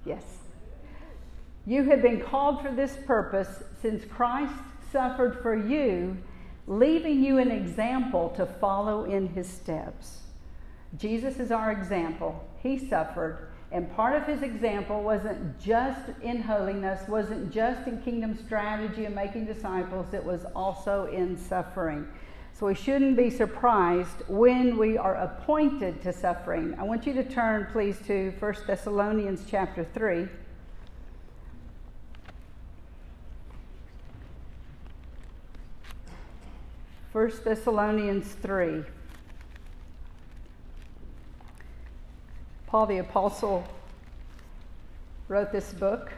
Yes. 0.04 0.38
You 1.66 1.85
have 1.85 2.00
been 2.00 2.21
called 2.21 2.62
for 2.62 2.71
this 2.71 2.97
purpose 3.07 3.62
since 3.80 4.04
Christ 4.04 4.54
suffered 4.90 5.40
for 5.42 5.54
you, 5.54 6.16
leaving 6.66 7.23
you 7.23 7.38
an 7.38 7.50
example 7.50 8.30
to 8.30 8.47
follow 8.47 9.04
in 9.04 9.28
his 9.28 9.47
steps. 9.47 10.23
Jesus 10.97 11.38
is 11.38 11.50
our 11.50 11.71
example. 11.71 12.42
He 12.62 12.78
suffered. 12.78 13.49
And 13.71 13.95
part 13.95 14.14
of 14.14 14.26
his 14.26 14.42
example 14.42 15.02
wasn't 15.02 15.61
just 15.61 16.09
in 16.23 16.40
holiness, 16.40 17.07
wasn't 17.07 17.52
just 17.52 17.87
in 17.87 18.00
kingdom 18.00 18.35
strategy 18.35 19.04
and 19.04 19.14
making 19.14 19.45
disciples, 19.45 20.14
it 20.14 20.25
was 20.25 20.47
also 20.57 21.04
in 21.12 21.37
suffering. 21.37 22.09
So 22.59 22.67
we 22.67 22.75
shouldn't 22.75 23.17
be 23.17 23.31
surprised 23.31 24.25
when 24.27 24.77
we 24.77 24.99
are 24.99 25.15
appointed 25.15 26.03
to 26.03 26.12
suffering. 26.12 26.75
I 26.77 26.83
want 26.83 27.07
you 27.07 27.12
to 27.12 27.23
turn, 27.23 27.69
please, 27.71 27.97
to 28.09 28.33
1 28.41 28.55
Thessalonians 28.67 29.45
chapter 29.49 29.85
3. 29.95 30.27
First 37.12 37.45
Thessalonians 37.45 38.33
3. 38.43 38.83
Paul 42.67 42.87
the 42.87 42.99
Apostle 42.99 43.62
wrote 45.29 45.53
this 45.53 45.73
book. 45.73 46.11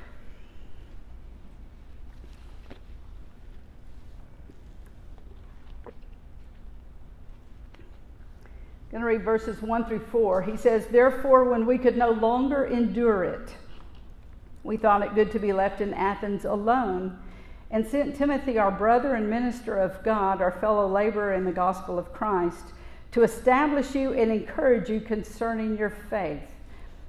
I'm 9.11 9.17
going 9.17 9.25
to 9.25 9.31
read 9.33 9.39
verses 9.41 9.61
1 9.61 9.87
through 9.87 10.07
4. 10.13 10.43
He 10.43 10.57
says, 10.57 10.87
Therefore, 10.87 11.51
when 11.51 11.67
we 11.67 11.79
could 11.79 11.97
no 11.97 12.13
longer 12.13 12.67
endure 12.67 13.25
it, 13.25 13.51
we 14.63 14.77
thought 14.77 15.03
it 15.03 15.17
good 15.17 15.33
to 15.33 15.41
be 15.41 15.53
left 15.53 15.81
in 15.81 15.93
Athens 15.95 16.45
alone, 16.45 17.19
and 17.73 17.85
sent 17.85 18.15
Timothy, 18.15 18.57
our 18.57 18.71
brother 18.71 19.17
and 19.17 19.29
minister 19.29 19.77
of 19.77 20.05
God, 20.05 20.41
our 20.41 20.53
fellow 20.53 20.87
laborer 20.87 21.35
in 21.35 21.45
the 21.45 21.51
gospel 21.51 21.99
of 21.99 22.13
Christ 22.13 22.67
to 23.11 23.25
establish 23.25 23.97
you 23.97 24.13
and 24.13 24.31
encourage 24.31 24.89
you 24.89 25.01
concerning 25.01 25.77
your 25.77 25.91
faith, 25.91 26.47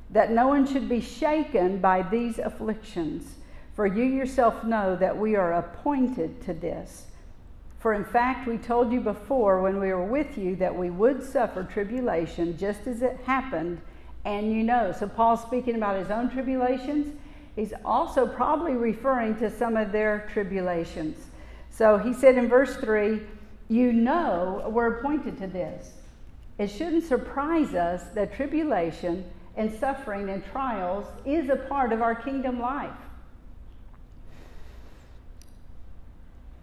that 0.10 0.32
no 0.32 0.48
one 0.48 0.66
should 0.66 0.90
be 0.90 1.02
shaken 1.02 1.78
by 1.78 2.02
these 2.02 2.40
afflictions. 2.40 3.36
For 3.76 3.86
you 3.86 4.06
yourself 4.06 4.64
know 4.64 4.96
that 4.96 5.16
we 5.16 5.36
are 5.36 5.54
appointed 5.54 6.42
to 6.46 6.56
this. 6.56 7.11
For 7.82 7.96
in 7.96 8.06
fact, 8.06 8.48
we 8.48 8.60
told 8.60 8.92
you 8.92 9.02
before 9.02 9.60
when 9.60 9.80
we 9.80 9.92
were 9.92 10.06
with 10.06 10.38
you 10.38 10.56
that 10.58 10.76
we 10.76 10.92
would 10.92 11.24
suffer 11.24 11.64
tribulation 11.64 12.56
just 12.56 12.86
as 12.86 13.02
it 13.02 13.18
happened, 13.26 13.82
and 14.24 14.54
you 14.54 14.62
know. 14.62 14.92
So, 14.92 15.08
Paul's 15.08 15.42
speaking 15.42 15.76
about 15.76 15.98
his 15.98 16.12
own 16.12 16.30
tribulations. 16.30 17.16
He's 17.56 17.74
also 17.84 18.28
probably 18.28 18.74
referring 18.74 19.36
to 19.38 19.50
some 19.50 19.76
of 19.76 19.92
their 19.92 20.30
tribulations. 20.32 21.18
So, 21.72 21.98
he 21.98 22.14
said 22.14 22.38
in 22.38 22.48
verse 22.48 22.76
3 22.78 23.20
you 23.68 23.94
know 23.94 24.70
we're 24.70 25.00
appointed 25.00 25.40
to 25.40 25.48
this. 25.48 25.94
It 26.60 26.68
shouldn't 26.68 27.06
surprise 27.06 27.74
us 27.74 28.04
that 28.14 28.36
tribulation 28.36 29.24
and 29.56 29.74
suffering 29.74 30.30
and 30.30 30.46
trials 30.46 31.06
is 31.26 31.50
a 31.50 31.56
part 31.56 31.94
of 31.94 32.02
our 32.02 32.14
kingdom 32.14 32.60
life. 32.60 32.92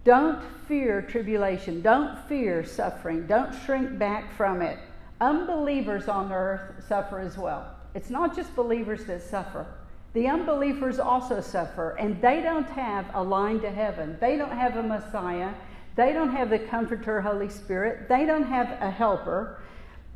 Don't 0.09 0.43
fear 0.67 1.03
tribulation. 1.03 1.83
Don't 1.83 2.19
fear 2.31 2.65
suffering. 2.65 3.27
Don't 3.27 3.55
shrink 3.67 3.99
back 3.99 4.35
from 4.35 4.63
it. 4.63 4.79
Unbelievers 5.21 6.09
on 6.09 6.33
earth 6.33 6.83
suffer 6.89 7.19
as 7.19 7.37
well. 7.37 7.77
It's 7.95 8.09
not 8.09 8.35
just 8.35 8.57
believers 8.57 9.05
that 9.05 9.21
suffer. 9.21 9.67
The 10.15 10.27
unbelievers 10.27 10.99
also 10.99 11.43
suffer, 11.43 11.91
and 11.99 12.23
they 12.23 12.41
don't 12.41 12.71
have 12.71 13.05
a 13.13 13.23
line 13.23 13.61
to 13.61 13.71
heaven. 13.71 14.17
They 14.19 14.39
don't 14.39 14.57
have 14.57 14.79
a 14.79 14.83
Messiah. 14.83 15.53
They 15.95 16.15
don't 16.15 16.33
have 16.33 16.49
the 16.49 16.61
Comforter, 16.61 17.21
Holy 17.21 17.51
Spirit. 17.51 18.09
They 18.09 18.25
don't 18.25 18.47
have 18.47 18.79
a 18.81 18.91
helper. 18.91 19.61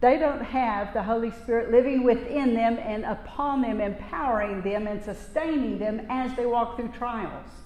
They 0.01 0.19
don't 0.19 0.43
have 0.43 0.95
the 0.95 1.03
Holy 1.03 1.33
Spirit 1.33 1.71
living 1.71 2.03
within 2.03 2.55
them 2.55 2.79
and 2.79 3.05
upon 3.05 3.61
them, 3.61 3.79
empowering 3.79 4.63
them 4.63 4.87
and 4.87 5.05
sustaining 5.05 5.79
them 5.79 6.07
as 6.09 6.35
they 6.35 6.47
walk 6.47 6.77
through 6.77 6.93
trials. 6.97 7.62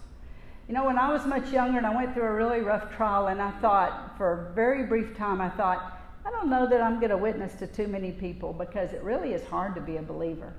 You 0.68 0.74
know, 0.74 0.84
when 0.84 0.98
I 0.98 1.12
was 1.12 1.24
much 1.26 1.52
younger 1.52 1.78
and 1.78 1.86
I 1.86 1.94
went 1.94 2.12
through 2.12 2.24
a 2.24 2.32
really 2.32 2.60
rough 2.60 2.92
trial, 2.96 3.28
and 3.28 3.40
I 3.40 3.52
thought, 3.60 4.16
for 4.16 4.50
a 4.50 4.54
very 4.54 4.84
brief 4.84 5.16
time, 5.16 5.40
I 5.40 5.48
thought, 5.48 5.96
I 6.24 6.30
don't 6.30 6.50
know 6.50 6.68
that 6.68 6.80
I'm 6.80 6.98
going 6.98 7.10
to 7.10 7.16
witness 7.16 7.54
to 7.56 7.68
too 7.68 7.86
many 7.86 8.10
people 8.10 8.52
because 8.52 8.92
it 8.92 9.00
really 9.04 9.32
is 9.32 9.46
hard 9.46 9.76
to 9.76 9.80
be 9.80 9.98
a 9.98 10.02
believer. 10.02 10.52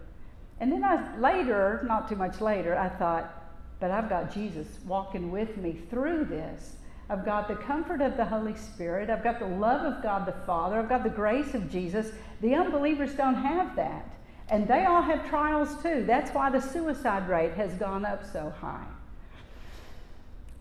And 0.61 0.71
then 0.71 0.83
I 0.83 1.17
later, 1.17 1.83
not 1.85 2.07
too 2.07 2.15
much 2.15 2.39
later, 2.39 2.77
I 2.77 2.87
thought, 2.87 3.33
but 3.81 3.91
I've 3.91 4.07
got 4.07 4.33
Jesus 4.33 4.79
walking 4.87 5.29
with 5.29 5.57
me 5.57 5.77
through 5.89 6.25
this. 6.25 6.77
I've 7.09 7.25
got 7.25 7.49
the 7.49 7.55
comfort 7.55 8.01
of 8.01 8.15
the 8.15 8.25
Holy 8.25 8.55
Spirit. 8.55 9.09
I've 9.09 9.23
got 9.23 9.39
the 9.39 9.45
love 9.47 9.81
of 9.81 10.01
God 10.01 10.25
the 10.25 10.35
Father. 10.45 10.79
I've 10.79 10.89
got 10.89 11.03
the 11.03 11.09
grace 11.09 11.53
of 11.53 11.69
Jesus. 11.69 12.11
The 12.41 12.55
unbelievers 12.55 13.13
don't 13.13 13.35
have 13.35 13.75
that. 13.75 14.09
And 14.49 14.67
they 14.67 14.85
all 14.85 15.01
have 15.01 15.27
trials 15.27 15.81
too. 15.83 16.05
That's 16.07 16.31
why 16.31 16.49
the 16.49 16.61
suicide 16.61 17.27
rate 17.27 17.53
has 17.53 17.73
gone 17.73 18.05
up 18.05 18.23
so 18.25 18.53
high. 18.61 18.87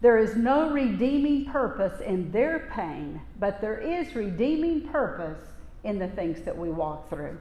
There 0.01 0.19
is 0.19 0.37
no 0.37 0.71
redeeming 0.71 1.47
purpose 1.47 2.01
in 2.01 2.31
their 2.31 2.71
pain, 2.75 3.21
but 3.41 3.61
there 3.61 3.79
is 3.79 4.15
redeeming 4.15 4.83
purpose 4.89 5.39
in 5.85 5.99
the 5.99 6.09
things 6.09 6.43
that 6.43 6.57
we 6.57 6.69
walk 6.69 7.09
through. 7.09 7.39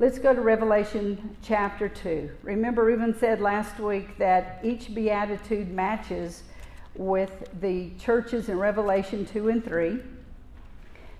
Let's 0.00 0.20
go 0.20 0.32
to 0.32 0.40
Revelation 0.40 1.36
chapter 1.42 1.88
2. 1.88 2.30
Remember, 2.44 2.84
Reuben 2.84 3.18
said 3.18 3.40
last 3.40 3.80
week 3.80 4.16
that 4.18 4.60
each 4.62 4.94
beatitude 4.94 5.72
matches 5.72 6.44
with 6.94 7.48
the 7.60 7.90
churches 7.98 8.48
in 8.48 8.58
Revelation 8.60 9.26
2 9.26 9.48
and 9.48 9.64
3. 9.64 9.98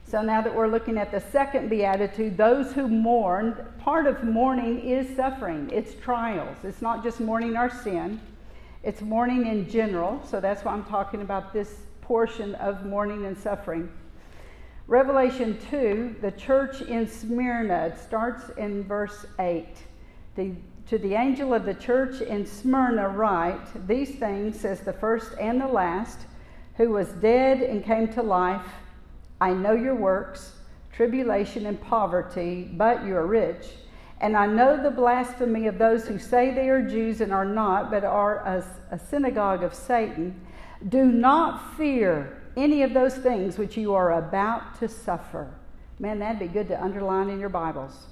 So 0.05 0.23
now 0.23 0.41
that 0.43 0.55
we're 0.55 0.69
looking 0.69 0.97
at 0.97 1.11
the 1.11 1.21
second 1.21 1.69
beatitude, 1.69 2.37
those 2.37 2.73
who 2.73 2.87
mourn, 2.87 3.67
part 3.81 4.07
of 4.07 4.23
mourning 4.23 4.79
is 4.81 5.15
suffering, 5.17 5.69
it's 5.73 5.95
trials. 6.01 6.57
It's 6.63 6.81
not 6.81 7.03
just 7.03 7.19
mourning 7.19 7.57
our 7.57 7.69
sin, 7.69 8.21
it's 8.89 9.03
mourning 9.03 9.47
in 9.47 9.69
general. 9.69 10.19
So 10.27 10.41
that's 10.41 10.65
why 10.65 10.73
I'm 10.73 10.85
talking 10.85 11.21
about 11.21 11.53
this 11.53 11.75
portion 12.01 12.55
of 12.55 12.87
mourning 12.87 13.27
and 13.27 13.37
suffering. 13.37 13.91
Revelation 14.87 15.59
2, 15.71 16.17
the 16.23 16.31
church 16.31 16.81
in 16.81 17.07
Smyrna, 17.07 17.89
it 17.89 17.99
starts 17.99 18.49
in 18.57 18.83
verse 18.85 19.27
8. 19.39 19.67
The 20.37 20.53
to 20.87 20.97
the 20.97 21.13
angel 21.13 21.53
of 21.53 21.67
the 21.67 21.75
church 21.75 22.23
in 22.23 22.47
Smyrna, 22.47 23.11
write 23.11 23.87
These 23.87 24.15
things 24.15 24.59
says 24.59 24.81
the 24.81 24.95
first 24.95 25.33
and 25.39 25.61
the 25.61 25.67
last, 25.67 26.21
who 26.79 26.89
was 26.89 27.09
dead 27.09 27.61
and 27.61 27.85
came 27.85 28.09
to 28.15 28.23
life. 28.23 28.65
I 29.39 29.53
know 29.53 29.73
your 29.73 29.97
works, 29.97 30.53
tribulation 30.95 31.67
and 31.67 31.79
poverty, 31.79 32.71
but 32.73 33.05
you 33.05 33.15
are 33.17 33.27
rich. 33.27 33.67
And 34.21 34.37
I 34.37 34.47
know 34.47 34.83
the 34.83 34.91
blasphemy 34.91 35.67
of 35.67 35.79
those 35.79 36.09
who 36.09 36.19
say 36.19 36.53
they 36.53 36.69
are 36.69 36.83
Jews 36.83 37.21
and 37.21 37.33
are 37.33 37.45
not, 37.45 37.91
but 37.91 38.05
are 38.05 38.39
a, 38.39 38.65
a 38.91 38.99
synagogue 38.99 39.63
of 39.63 39.75
Satan. 39.75 40.41
Do 40.89 41.05
not 41.05 41.77
fear 41.77 42.43
any 42.57 42.83
of 42.83 42.95
those 42.95 43.17
things 43.17 43.59
which 43.59 43.77
you 43.77 43.95
are 43.95 44.19
about 44.19 44.79
to 44.81 44.89
suffer. 44.89 45.55
Man, 46.01 46.19
that'd 46.19 46.41
be 46.41 46.49
good 46.49 46.69
to 46.69 46.83
underline 46.83 47.29
in 47.29 47.39
your 47.39 47.49
Bibles 47.49 48.07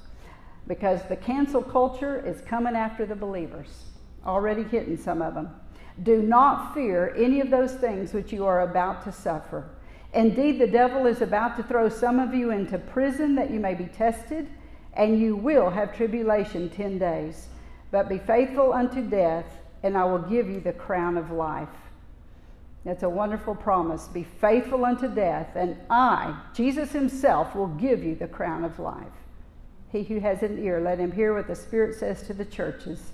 because 0.66 1.00
the 1.08 1.16
cancel 1.16 1.62
culture 1.62 2.24
is 2.24 2.40
coming 2.40 2.74
after 2.74 3.06
the 3.06 3.14
believers, 3.14 3.84
already 4.24 4.64
hitting 4.64 4.96
some 4.96 5.22
of 5.22 5.34
them. 5.34 5.48
Do 6.02 6.22
not 6.22 6.74
fear 6.74 7.14
any 7.16 7.40
of 7.40 7.50
those 7.50 7.74
things 7.74 8.12
which 8.12 8.32
you 8.32 8.44
are 8.44 8.62
about 8.62 9.04
to 9.04 9.12
suffer. 9.12 9.68
Indeed, 10.12 10.60
the 10.60 10.66
devil 10.66 11.06
is 11.06 11.22
about 11.22 11.56
to 11.56 11.62
throw 11.62 11.88
some 11.88 12.18
of 12.18 12.34
you 12.34 12.50
into 12.50 12.78
prison 12.78 13.34
that 13.36 13.50
you 13.50 13.60
may 13.60 13.74
be 13.74 13.86
tested, 13.86 14.48
and 14.96 15.18
you 15.20 15.36
will 15.36 15.70
have 15.70 15.94
tribulation 15.94 16.70
ten 16.70 16.98
days. 16.98 17.48
But 17.90 18.08
be 18.08 18.18
faithful 18.18 18.72
unto 18.72 19.02
death, 19.02 19.46
and 19.82 19.96
I 19.96 20.04
will 20.04 20.18
give 20.18 20.48
you 20.48 20.60
the 20.60 20.72
crown 20.72 21.16
of 21.16 21.30
life. 21.30 21.68
That's 22.84 23.02
a 23.02 23.08
wonderful 23.08 23.54
promise. 23.54 24.08
Be 24.08 24.22
faithful 24.22 24.84
unto 24.84 25.08
death, 25.08 25.56
and 25.56 25.76
I, 25.90 26.40
Jesus 26.54 26.92
Himself, 26.92 27.54
will 27.54 27.66
give 27.66 28.02
you 28.02 28.14
the 28.14 28.28
crown 28.28 28.64
of 28.64 28.78
life. 28.78 29.06
He 29.90 30.02
who 30.02 30.20
has 30.20 30.42
an 30.42 30.62
ear, 30.62 30.80
let 30.80 30.98
him 30.98 31.12
hear 31.12 31.34
what 31.34 31.46
the 31.46 31.54
Spirit 31.54 31.94
says 31.94 32.22
to 32.26 32.34
the 32.34 32.44
churches. 32.44 33.12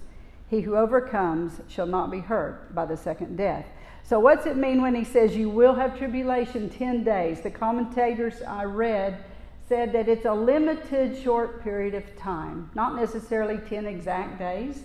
He 0.49 0.61
who 0.61 0.77
overcomes 0.77 1.61
shall 1.69 1.87
not 1.87 2.11
be 2.11 2.21
hurt 2.21 2.75
by 2.75 2.85
the 2.85 2.97
second 2.97 3.37
death. 3.37 3.67
So, 4.05 4.21
what's 4.21 4.47
it 4.47 4.57
mean 4.57 4.83
when 4.83 4.95
he 4.95 5.05
says 5.05 5.37
you 5.37 5.49
will 5.49 5.75
have 5.75 5.97
tribulation 5.97 6.69
10 6.69 7.05
days? 7.05 7.41
The 7.41 7.51
commentators 7.51 8.43
I 8.43 8.65
read 8.65 9.25
said 9.73 9.91
that 9.91 10.07
it's 10.07 10.27
a 10.27 10.35
limited 10.35 11.17
short 11.23 11.63
period 11.63 11.95
of 11.95 12.05
time, 12.15 12.71
not 12.75 12.95
necessarily 12.95 13.57
10 13.57 13.87
exact 13.87 14.39
days, 14.39 14.83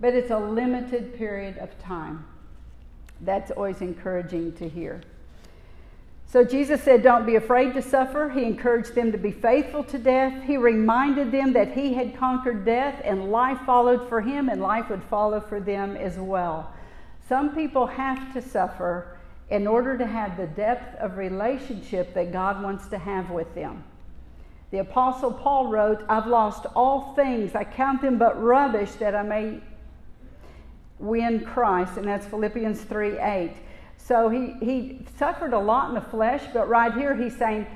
but 0.00 0.14
it's 0.14 0.30
a 0.30 0.38
limited 0.38 1.14
period 1.18 1.58
of 1.58 1.78
time. 1.78 2.24
That's 3.20 3.50
always 3.50 3.82
encouraging 3.82 4.54
to 4.54 4.66
hear. 4.66 5.02
So 6.24 6.44
Jesus 6.44 6.82
said, 6.82 7.02
Don't 7.02 7.26
be 7.26 7.36
afraid 7.36 7.74
to 7.74 7.82
suffer. 7.82 8.30
He 8.30 8.44
encouraged 8.44 8.94
them 8.94 9.12
to 9.12 9.18
be 9.18 9.32
faithful 9.32 9.84
to 9.84 9.98
death. 9.98 10.44
He 10.44 10.56
reminded 10.56 11.30
them 11.30 11.52
that 11.52 11.74
he 11.74 11.92
had 11.92 12.16
conquered 12.16 12.64
death 12.64 13.02
and 13.04 13.30
life 13.30 13.58
followed 13.66 14.08
for 14.08 14.22
him 14.22 14.48
and 14.48 14.62
life 14.62 14.88
would 14.88 15.04
follow 15.04 15.40
for 15.40 15.60
them 15.60 15.94
as 15.94 16.16
well. 16.16 16.72
Some 17.28 17.54
people 17.54 17.86
have 17.86 18.32
to 18.32 18.40
suffer 18.40 19.18
in 19.50 19.66
order 19.66 19.98
to 19.98 20.06
have 20.06 20.38
the 20.38 20.46
depth 20.46 20.98
of 21.00 21.18
relationship 21.18 22.14
that 22.14 22.32
God 22.32 22.62
wants 22.62 22.86
to 22.88 22.96
have 22.96 23.28
with 23.28 23.54
them. 23.54 23.84
The 24.72 24.78
Apostle 24.78 25.30
Paul 25.30 25.66
wrote, 25.66 26.02
I've 26.08 26.26
lost 26.26 26.64
all 26.74 27.14
things. 27.14 27.54
I 27.54 27.62
count 27.62 28.00
them 28.00 28.16
but 28.18 28.42
rubbish 28.42 28.92
that 28.92 29.14
I 29.14 29.22
may 29.22 29.60
win 30.98 31.44
Christ. 31.44 31.98
And 31.98 32.08
that's 32.08 32.26
Philippians 32.26 32.80
3 32.80 33.18
8. 33.18 33.52
So 33.98 34.30
he, 34.30 34.54
he 34.60 35.06
suffered 35.18 35.52
a 35.52 35.58
lot 35.58 35.90
in 35.90 35.94
the 35.94 36.00
flesh, 36.00 36.42
but 36.54 36.68
right 36.68 36.92
here 36.94 37.14
he's 37.14 37.36
saying, 37.36 37.66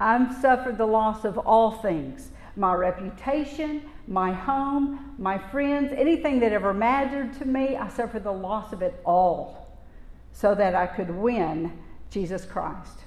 I've 0.00 0.34
suffered 0.40 0.78
the 0.78 0.86
loss 0.86 1.24
of 1.24 1.38
all 1.38 1.70
things 1.70 2.30
my 2.56 2.72
reputation, 2.72 3.82
my 4.08 4.32
home, 4.32 5.14
my 5.18 5.36
friends, 5.36 5.92
anything 5.94 6.40
that 6.40 6.52
ever 6.52 6.72
mattered 6.72 7.34
to 7.34 7.44
me, 7.44 7.76
I 7.76 7.88
suffered 7.90 8.24
the 8.24 8.32
loss 8.32 8.72
of 8.72 8.80
it 8.80 8.98
all 9.04 9.76
so 10.32 10.54
that 10.54 10.74
I 10.74 10.86
could 10.86 11.10
win 11.10 11.70
Jesus 12.10 12.46
Christ. 12.46 13.00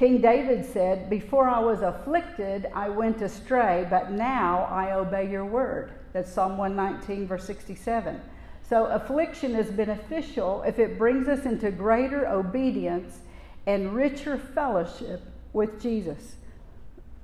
King 0.00 0.20
David 0.22 0.64
said, 0.64 1.10
Before 1.10 1.46
I 1.46 1.60
was 1.60 1.82
afflicted, 1.82 2.64
I 2.74 2.88
went 2.88 3.20
astray, 3.20 3.86
but 3.90 4.10
now 4.10 4.66
I 4.70 4.92
obey 4.92 5.30
your 5.30 5.44
word. 5.44 5.92
That's 6.14 6.32
Psalm 6.32 6.56
119, 6.56 7.26
verse 7.26 7.44
67. 7.44 8.18
So, 8.66 8.86
affliction 8.86 9.54
is 9.54 9.70
beneficial 9.70 10.62
if 10.66 10.78
it 10.78 10.96
brings 10.96 11.28
us 11.28 11.44
into 11.44 11.70
greater 11.70 12.26
obedience 12.26 13.18
and 13.66 13.94
richer 13.94 14.38
fellowship 14.38 15.20
with 15.52 15.82
Jesus. 15.82 16.36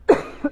Sorry. 0.10 0.44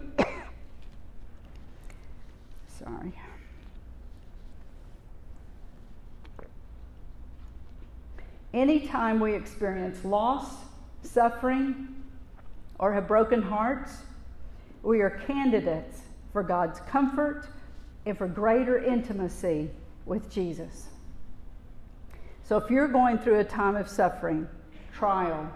Anytime 8.55 9.21
we 9.21 9.35
experience 9.35 10.03
loss, 10.07 10.55
suffering, 11.03 11.94
or 12.85 12.93
have 12.93 13.09
broken 13.09 13.41
hearts, 13.41 14.03
we 14.83 15.01
are 15.01 15.09
candidates 15.09 16.03
for 16.35 16.43
God's 16.43 16.81
comfort 16.81 17.49
and 18.05 18.19
for 18.19 18.29
greater 18.29 18.77
intimacy 18.77 19.71
with 20.05 20.31
Jesus. 20.31 20.89
So 22.43 22.59
if 22.59 22.69
you're 22.71 22.89
going 22.89 23.17
through 23.17 23.41
a 23.41 23.45
time 23.45 23.75
of 23.75 23.89
suffering, 23.89 24.47
trial, 24.93 25.51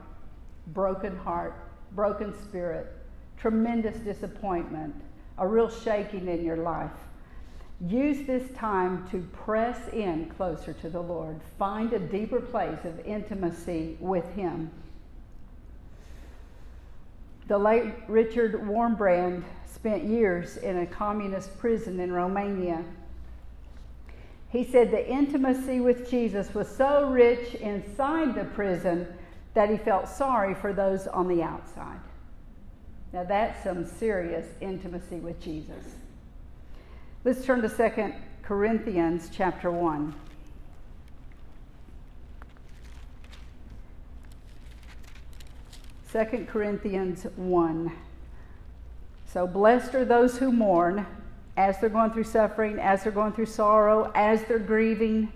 broken 0.68 1.18
heart, 1.18 1.54
broken 1.92 2.32
spirit, 2.44 2.86
tremendous 3.36 3.98
disappointment, 3.98 4.94
a 5.36 5.46
real 5.46 5.68
shaking 5.68 6.28
in 6.28 6.42
your 6.42 6.56
life, 6.56 6.96
use 7.86 8.26
this 8.26 8.50
time 8.56 9.06
to 9.10 9.18
press 9.34 9.86
in 9.92 10.32
closer 10.34 10.72
to 10.72 10.88
the 10.88 11.02
Lord. 11.02 11.38
Find 11.58 11.92
a 11.92 11.98
deeper 11.98 12.40
place 12.40 12.86
of 12.86 12.98
intimacy 13.00 13.98
with 14.00 14.26
Him. 14.32 14.70
The 17.48 17.58
late 17.58 17.94
Richard 18.06 18.54
Wurmbrand 18.54 19.42
spent 19.66 20.04
years 20.04 20.56
in 20.58 20.78
a 20.78 20.86
communist 20.86 21.58
prison 21.58 21.98
in 21.98 22.12
Romania 22.12 22.84
he 24.50 24.64
said 24.64 24.90
the 24.90 25.06
intimacy 25.06 25.80
with 25.80 26.10
Jesus 26.10 26.54
was 26.54 26.68
so 26.68 27.08
rich 27.10 27.54
inside 27.56 28.34
the 28.34 28.44
prison 28.44 29.06
that 29.54 29.68
he 29.68 29.76
felt 29.76 30.08
sorry 30.08 30.54
for 30.54 30.72
those 30.72 31.06
on 31.06 31.28
the 31.28 31.42
outside. 31.42 32.00
Now, 33.12 33.24
that's 33.24 33.62
some 33.62 33.86
serious 33.86 34.46
intimacy 34.60 35.16
with 35.16 35.40
Jesus. 35.40 35.96
Let's 37.24 37.44
turn 37.44 37.60
to 37.62 37.68
2 37.68 38.12
Corinthians 38.42 39.28
chapter 39.32 39.70
1. 39.70 40.14
Second 46.10 46.48
Corinthians 46.48 47.26
1. 47.36 47.92
So, 49.26 49.46
blessed 49.46 49.94
are 49.94 50.06
those 50.06 50.38
who 50.38 50.50
mourn 50.50 51.06
as 51.58 51.78
they're 51.80 51.90
going 51.90 52.12
through 52.12 52.24
suffering, 52.24 52.78
as 52.78 53.02
they're 53.02 53.12
going 53.12 53.32
through 53.32 53.46
sorrow, 53.46 54.10
as 54.14 54.42
they're 54.44 54.58
grieving, 54.58 55.30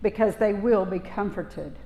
because 0.00 0.36
they 0.36 0.54
will 0.54 0.86
be 0.86 0.98
comforted. 0.98 1.76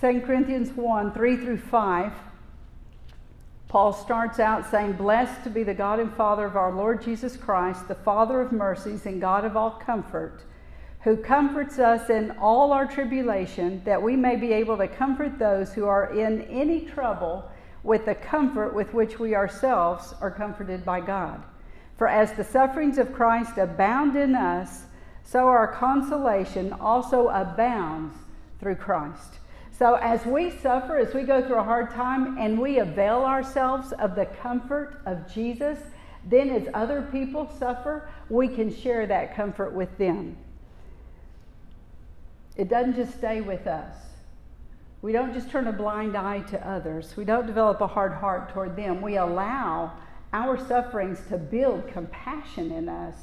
2 0.00 0.22
Corinthians 0.22 0.72
1 0.72 1.12
3 1.12 1.36
through 1.36 1.58
5, 1.58 2.12
Paul 3.68 3.92
starts 3.92 4.40
out 4.40 4.68
saying, 4.68 4.94
Blessed 4.94 5.44
to 5.44 5.50
be 5.50 5.62
the 5.62 5.72
God 5.72 6.00
and 6.00 6.12
Father 6.14 6.46
of 6.46 6.56
our 6.56 6.72
Lord 6.72 7.00
Jesus 7.00 7.36
Christ, 7.36 7.86
the 7.86 7.94
Father 7.94 8.40
of 8.40 8.50
mercies 8.50 9.06
and 9.06 9.20
God 9.20 9.44
of 9.44 9.56
all 9.56 9.70
comfort, 9.70 10.42
who 11.04 11.16
comforts 11.16 11.78
us 11.78 12.10
in 12.10 12.30
all 12.40 12.72
our 12.72 12.86
tribulation, 12.86 13.82
that 13.84 14.00
we 14.00 14.14
may 14.14 14.36
be 14.36 14.52
able 14.52 14.76
to 14.76 14.86
comfort 14.86 15.38
those 15.38 15.72
who 15.72 15.84
are 15.84 16.16
in 16.16 16.42
any 16.42 16.82
trouble 16.82 17.50
with 17.82 18.04
the 18.04 18.14
comfort 18.14 18.72
with 18.72 18.94
which 18.94 19.18
we 19.18 19.34
ourselves 19.34 20.14
are 20.20 20.30
comforted 20.30 20.84
by 20.84 21.00
God. 21.00 21.42
For 21.98 22.06
as 22.06 22.32
the 22.32 22.44
sufferings 22.44 22.98
of 22.98 23.12
Christ 23.12 23.58
abound 23.58 24.16
in 24.16 24.36
us, 24.36 24.84
so 25.24 25.48
our 25.48 25.68
consolation 25.68 26.72
also 26.74 27.28
abounds 27.28 28.16
through 28.60 28.76
Christ. 28.76 29.40
So 29.76 29.94
as 29.94 30.24
we 30.24 30.50
suffer, 30.50 30.98
as 30.98 31.14
we 31.14 31.22
go 31.22 31.44
through 31.44 31.58
a 31.58 31.64
hard 31.64 31.90
time, 31.90 32.38
and 32.38 32.60
we 32.60 32.78
avail 32.78 33.24
ourselves 33.24 33.92
of 33.92 34.14
the 34.14 34.26
comfort 34.26 35.00
of 35.06 35.32
Jesus, 35.32 35.78
then 36.24 36.50
as 36.50 36.68
other 36.74 37.02
people 37.10 37.50
suffer, 37.58 38.08
we 38.28 38.46
can 38.46 38.72
share 38.72 39.06
that 39.06 39.34
comfort 39.34 39.72
with 39.72 39.96
them. 39.98 40.36
It 42.56 42.68
doesn't 42.68 42.96
just 42.96 43.16
stay 43.16 43.40
with 43.40 43.66
us. 43.66 43.94
We 45.00 45.12
don't 45.12 45.34
just 45.34 45.50
turn 45.50 45.66
a 45.66 45.72
blind 45.72 46.16
eye 46.16 46.40
to 46.50 46.68
others. 46.68 47.16
We 47.16 47.24
don't 47.24 47.46
develop 47.46 47.80
a 47.80 47.86
hard 47.86 48.12
heart 48.12 48.50
toward 48.50 48.76
them. 48.76 49.02
We 49.02 49.16
allow 49.16 49.92
our 50.32 50.58
sufferings 50.66 51.20
to 51.28 51.38
build 51.38 51.88
compassion 51.88 52.70
in 52.70 52.88
us. 52.88 53.16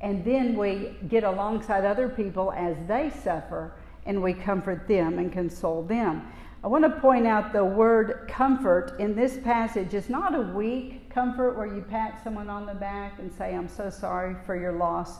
And 0.00 0.24
then 0.24 0.56
we 0.56 0.96
get 1.08 1.24
alongside 1.24 1.84
other 1.84 2.08
people 2.08 2.52
as 2.52 2.76
they 2.86 3.10
suffer 3.10 3.72
and 4.04 4.20
we 4.22 4.34
comfort 4.34 4.88
them 4.88 5.18
and 5.18 5.32
console 5.32 5.82
them. 5.82 6.26
I 6.64 6.68
want 6.68 6.84
to 6.84 7.00
point 7.00 7.26
out 7.26 7.52
the 7.52 7.64
word 7.64 8.28
comfort 8.28 8.96
in 9.00 9.14
this 9.16 9.38
passage 9.38 9.94
is 9.94 10.08
not 10.08 10.34
a 10.34 10.42
weak 10.42 11.08
comfort 11.10 11.56
where 11.56 11.66
you 11.66 11.82
pat 11.82 12.22
someone 12.22 12.48
on 12.48 12.66
the 12.66 12.74
back 12.74 13.18
and 13.18 13.32
say, 13.32 13.54
I'm 13.54 13.68
so 13.68 13.90
sorry 13.90 14.36
for 14.44 14.56
your 14.56 14.72
loss. 14.72 15.18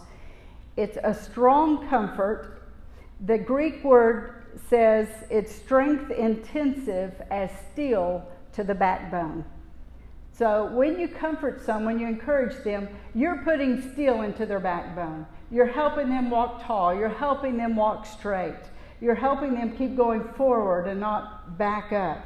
It's 0.76 0.98
a 1.02 1.14
strong 1.14 1.88
comfort. 1.88 2.61
The 3.24 3.38
Greek 3.38 3.84
word 3.84 4.44
says 4.68 5.08
it's 5.30 5.54
strength 5.54 6.10
intensive 6.10 7.14
as 7.30 7.50
steel 7.72 8.26
to 8.54 8.64
the 8.64 8.74
backbone. 8.74 9.44
So 10.32 10.66
when 10.72 10.98
you 10.98 11.08
comfort 11.08 11.64
someone, 11.64 12.00
you 12.00 12.08
encourage 12.08 12.64
them, 12.64 12.88
you're 13.14 13.42
putting 13.44 13.92
steel 13.92 14.22
into 14.22 14.44
their 14.44 14.58
backbone. 14.58 15.26
You're 15.50 15.66
helping 15.66 16.08
them 16.08 16.30
walk 16.30 16.64
tall. 16.64 16.94
You're 16.94 17.08
helping 17.10 17.56
them 17.56 17.76
walk 17.76 18.06
straight. 18.06 18.58
You're 19.00 19.14
helping 19.14 19.54
them 19.54 19.76
keep 19.76 19.96
going 19.96 20.24
forward 20.36 20.88
and 20.88 20.98
not 20.98 21.58
back 21.58 21.92
up. 21.92 22.24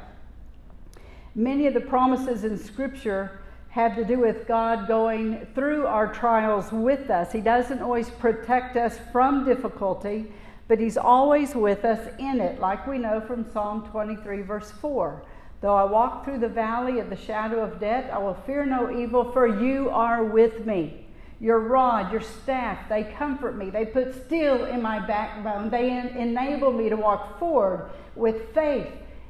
Many 1.35 1.67
of 1.67 1.73
the 1.75 1.81
promises 1.81 2.43
in 2.43 2.57
Scripture 2.57 3.41
have 3.69 3.95
to 3.95 4.03
do 4.03 4.17
with 4.19 4.47
God 4.47 4.87
going 4.87 5.45
through 5.53 5.85
our 5.85 6.11
trials 6.11 6.71
with 6.71 7.11
us. 7.11 7.31
He 7.31 7.41
doesn't 7.41 7.81
always 7.81 8.09
protect 8.09 8.77
us 8.77 8.97
from 9.11 9.45
difficulty, 9.45 10.31
but 10.67 10.79
He's 10.79 10.97
always 10.97 11.55
with 11.55 11.85
us 11.85 12.13
in 12.19 12.41
it, 12.41 12.59
like 12.59 12.87
we 12.87 12.97
know 12.97 13.21
from 13.21 13.49
Psalm 13.51 13.87
23, 13.89 14.41
verse 14.41 14.71
4. 14.71 15.23
Though 15.61 15.75
I 15.75 15.83
walk 15.85 16.23
through 16.23 16.39
the 16.39 16.49
valley 16.49 16.99
of 16.99 17.09
the 17.09 17.15
shadow 17.15 17.61
of 17.61 17.79
death, 17.79 18.09
I 18.11 18.19
will 18.19 18.35
fear 18.45 18.65
no 18.65 18.91
evil, 18.95 19.31
for 19.31 19.47
you 19.47 19.89
are 19.89 20.23
with 20.23 20.65
me. 20.65 21.05
Your 21.39 21.59
rod, 21.59 22.11
your 22.11 22.21
staff, 22.21 22.89
they 22.89 23.03
comfort 23.03 23.57
me. 23.57 23.69
They 23.69 23.85
put 23.85 24.25
steel 24.25 24.65
in 24.65 24.81
my 24.81 24.99
backbone. 25.05 25.69
They 25.69 25.91
en- 25.91 26.09
enable 26.09 26.71
me 26.71 26.89
to 26.89 26.95
walk 26.95 27.39
forward 27.39 27.89
with 28.15 28.53
faith 28.53 28.87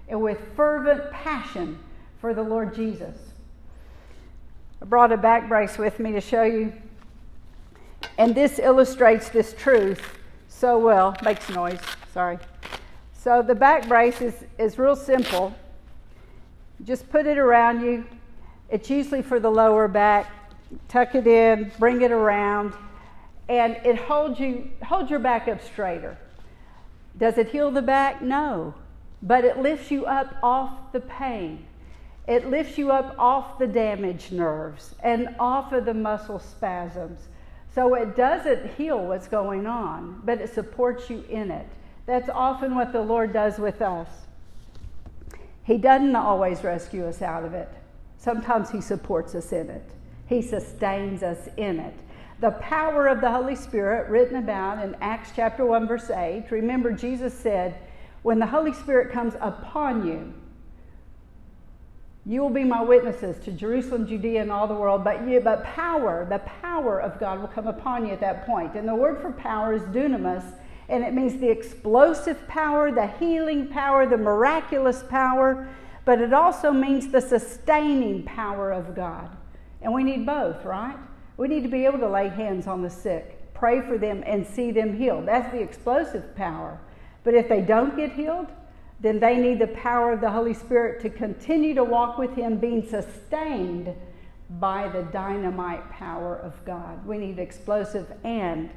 and 0.08 0.22
with 0.22 0.40
fervent 0.56 1.12
passion 1.12 1.80
for 2.20 2.34
the 2.34 2.44
Lord 2.44 2.74
Jesus. 2.74 3.16
I 4.82 4.86
brought 4.86 5.12
a 5.12 5.18
back 5.18 5.50
brace 5.50 5.78
with 5.78 6.00
me 6.00 6.14
to 6.14 6.22
show 6.22 6.44
you. 6.44 6.74
And 8.18 8.34
this 8.34 8.60
illustrates 8.60 9.30
this 9.30 9.54
truth 9.54 10.17
so 10.58 10.80
well. 10.80 11.16
Makes 11.24 11.50
noise, 11.50 11.80
sorry. 12.14 12.40
So 13.14 13.42
the 13.42 13.56
back 13.56 13.88
brace 13.88 14.22
is, 14.22 14.34
is 14.58 14.80
real 14.80 14.96
simple. 14.96 15.54
Just 16.84 17.10
put 17.10 17.28
it 17.28 17.38
around 17.38 17.82
you. 17.82 18.06
It's 18.70 18.90
usually 18.90 19.22
for 19.22 19.40
the 19.40 19.50
lower 19.50 19.88
back. 19.88 20.32
Tuck 20.88 21.16
it 21.16 21.28
in, 21.28 21.72
bring 21.80 22.02
it 22.02 22.12
around, 22.12 22.74
and 23.48 23.78
it 23.86 23.98
holds 23.98 24.38
you 24.38 24.70
holds 24.84 25.10
your 25.10 25.20
back 25.20 25.48
up 25.48 25.64
straighter. 25.64 26.18
Does 27.18 27.38
it 27.38 27.50
heal 27.50 27.72
the 27.72 27.82
back? 27.82 28.22
No. 28.22 28.74
But 29.24 29.46
it 29.46 29.60
lifts 29.60 29.90
you 29.90 30.06
up 30.06 30.36
off 30.44 30.92
the 30.92 31.00
pain. 31.00 31.66
It 32.28 32.50
lifts 32.50 32.78
you 32.78 32.92
up 32.92 33.16
off 33.18 33.58
the 33.58 33.68
damaged 33.68 34.34
nerves 34.34 34.94
and 35.02 35.34
off 35.40 35.72
of 35.72 35.86
the 35.86 35.94
muscle 35.94 36.40
spasms. 36.40 37.30
So 37.78 37.94
it 37.94 38.16
doesn't 38.16 38.74
heal 38.74 39.06
what's 39.06 39.28
going 39.28 39.68
on, 39.68 40.24
but 40.26 40.42
it 40.42 40.52
supports 40.52 41.12
you 41.12 41.24
in 41.30 41.52
it. 41.52 41.68
That's 42.08 42.28
often 42.28 42.74
what 42.74 42.92
the 42.92 43.04
Lord 43.04 43.32
does 43.32 43.60
with 43.60 43.84
us. 43.84 44.10
He 45.64 45.78
doesn't 45.78 46.16
always 46.16 46.64
rescue 46.64 47.06
us 47.06 47.22
out 47.22 47.46
of 47.46 47.54
it. 47.54 47.70
Sometimes 48.18 48.72
He 48.72 48.82
supports 48.82 49.36
us 49.36 49.52
in 49.52 49.70
it, 49.70 49.88
He 50.26 50.42
sustains 50.42 51.22
us 51.22 51.50
in 51.56 51.80
it. 51.80 51.94
The 52.40 52.50
power 52.54 53.06
of 53.06 53.22
the 53.22 53.30
Holy 53.30 53.56
Spirit, 53.56 54.10
written 54.10 54.38
about 54.38 54.84
in 54.84 54.96
Acts 55.00 55.30
chapter 55.36 55.64
1, 55.64 55.88
verse 55.88 56.10
8. 56.10 56.46
Remember, 56.50 56.92
Jesus 56.92 57.32
said, 57.32 57.78
When 58.24 58.40
the 58.40 58.48
Holy 58.48 58.74
Spirit 58.74 59.14
comes 59.14 59.36
upon 59.40 60.08
you, 60.08 60.34
you 62.28 62.42
will 62.42 62.50
be 62.50 62.66
my 62.66 62.82
witnesses 62.82 63.42
to 63.46 63.54
Jerusalem, 63.54 64.06
Judea, 64.06 64.42
and 64.42 64.52
all 64.52 64.68
the 64.68 64.76
world. 64.76 65.02
But, 65.06 65.26
you, 65.26 65.40
but 65.40 65.64
power, 65.64 66.28
the 66.30 66.40
power 66.40 67.00
of 67.00 67.18
God 67.22 67.40
will 67.40 67.48
come 67.48 67.68
upon 67.68 68.06
you 68.06 68.12
at 68.12 68.20
that 68.20 68.46
point. 68.46 68.76
And 68.76 68.86
the 68.86 68.96
word 68.96 69.22
for 69.22 69.32
power 69.32 69.74
is 69.74 69.82
dunamis, 69.84 70.44
and 70.90 71.06
it 71.06 71.14
means 71.14 71.40
the 71.40 71.50
explosive 71.50 72.46
power, 72.50 72.92
the 72.92 73.08
healing 73.08 73.68
power, 73.68 74.06
the 74.06 74.18
miraculous 74.18 75.04
power, 75.04 75.70
but 76.04 76.20
it 76.20 76.34
also 76.34 76.74
means 76.74 77.08
the 77.08 77.22
sustaining 77.22 78.24
power 78.24 78.74
of 78.74 78.94
God. 78.94 79.30
And 79.82 79.94
we 79.94 80.04
need 80.04 80.26
both, 80.26 80.66
right? 80.66 80.98
We 81.38 81.48
need 81.48 81.64
to 81.64 81.70
be 81.70 81.86
able 81.86 82.00
to 82.00 82.10
lay 82.10 82.28
hands 82.28 82.68
on 82.68 82.82
the 82.82 82.90
sick, 82.90 83.54
pray 83.54 83.80
for 83.80 83.98
them, 83.98 84.22
and 84.26 84.46
see 84.46 84.72
them 84.72 84.98
healed. 84.98 85.30
That's 85.30 85.52
the 85.54 85.62
explosive 85.62 86.36
power. 86.36 86.78
But 87.24 87.36
if 87.36 87.48
they 87.48 87.62
don't 87.62 87.96
get 87.96 88.12
healed, 88.12 88.48
then 89.00 89.20
they 89.20 89.38
need 89.38 89.60
the 89.60 89.68
power 89.68 90.12
of 90.12 90.22
the 90.22 90.32
Holy 90.32 90.54
Spirit 90.54 91.02
to 91.02 91.10
continue 91.10 91.76
to 91.76 91.84
walk 91.84 92.18
with 92.18 92.34
Him, 92.36 92.58
being 92.58 92.88
sustained 92.88 93.94
by 94.60 94.88
the 94.88 95.04
dynamite 95.04 95.90
power 95.92 96.36
of 96.38 96.54
God. 96.66 97.06
We 97.06 97.18
need 97.18 97.38
explosive 97.38 98.12
and 98.24 98.70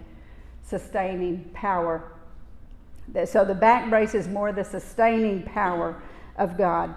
sustaining 0.63 1.51
power. 1.55 2.13
So 3.25 3.45
the 3.45 3.55
back 3.55 3.89
brace 3.89 4.15
is 4.15 4.29
more 4.29 4.53
the 4.53 4.65
sustaining 4.65 5.43
power 5.43 6.01
of 6.37 6.59
God. 6.59 6.95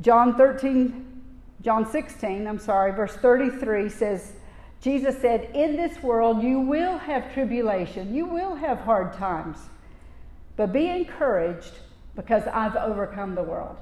John 0.00 0.36
13, 0.36 1.22
John 1.62 1.90
16, 1.90 2.46
I'm 2.46 2.58
sorry, 2.58 2.92
verse 2.92 3.14
33 3.16 3.88
says, 3.88 4.32
Jesus 4.80 5.18
said, 5.20 5.50
In 5.54 5.76
this 5.76 6.02
world 6.02 6.42
you 6.42 6.60
will 6.60 6.98
have 6.98 7.32
tribulation, 7.34 8.14
you 8.14 8.26
will 8.26 8.54
have 8.54 8.78
hard 8.78 9.12
times, 9.12 9.58
but 10.56 10.72
be 10.72 10.86
encouraged 10.86 11.72
because 12.14 12.44
I've 12.52 12.76
overcome 12.76 13.34
the 13.34 13.42
world. 13.42 13.76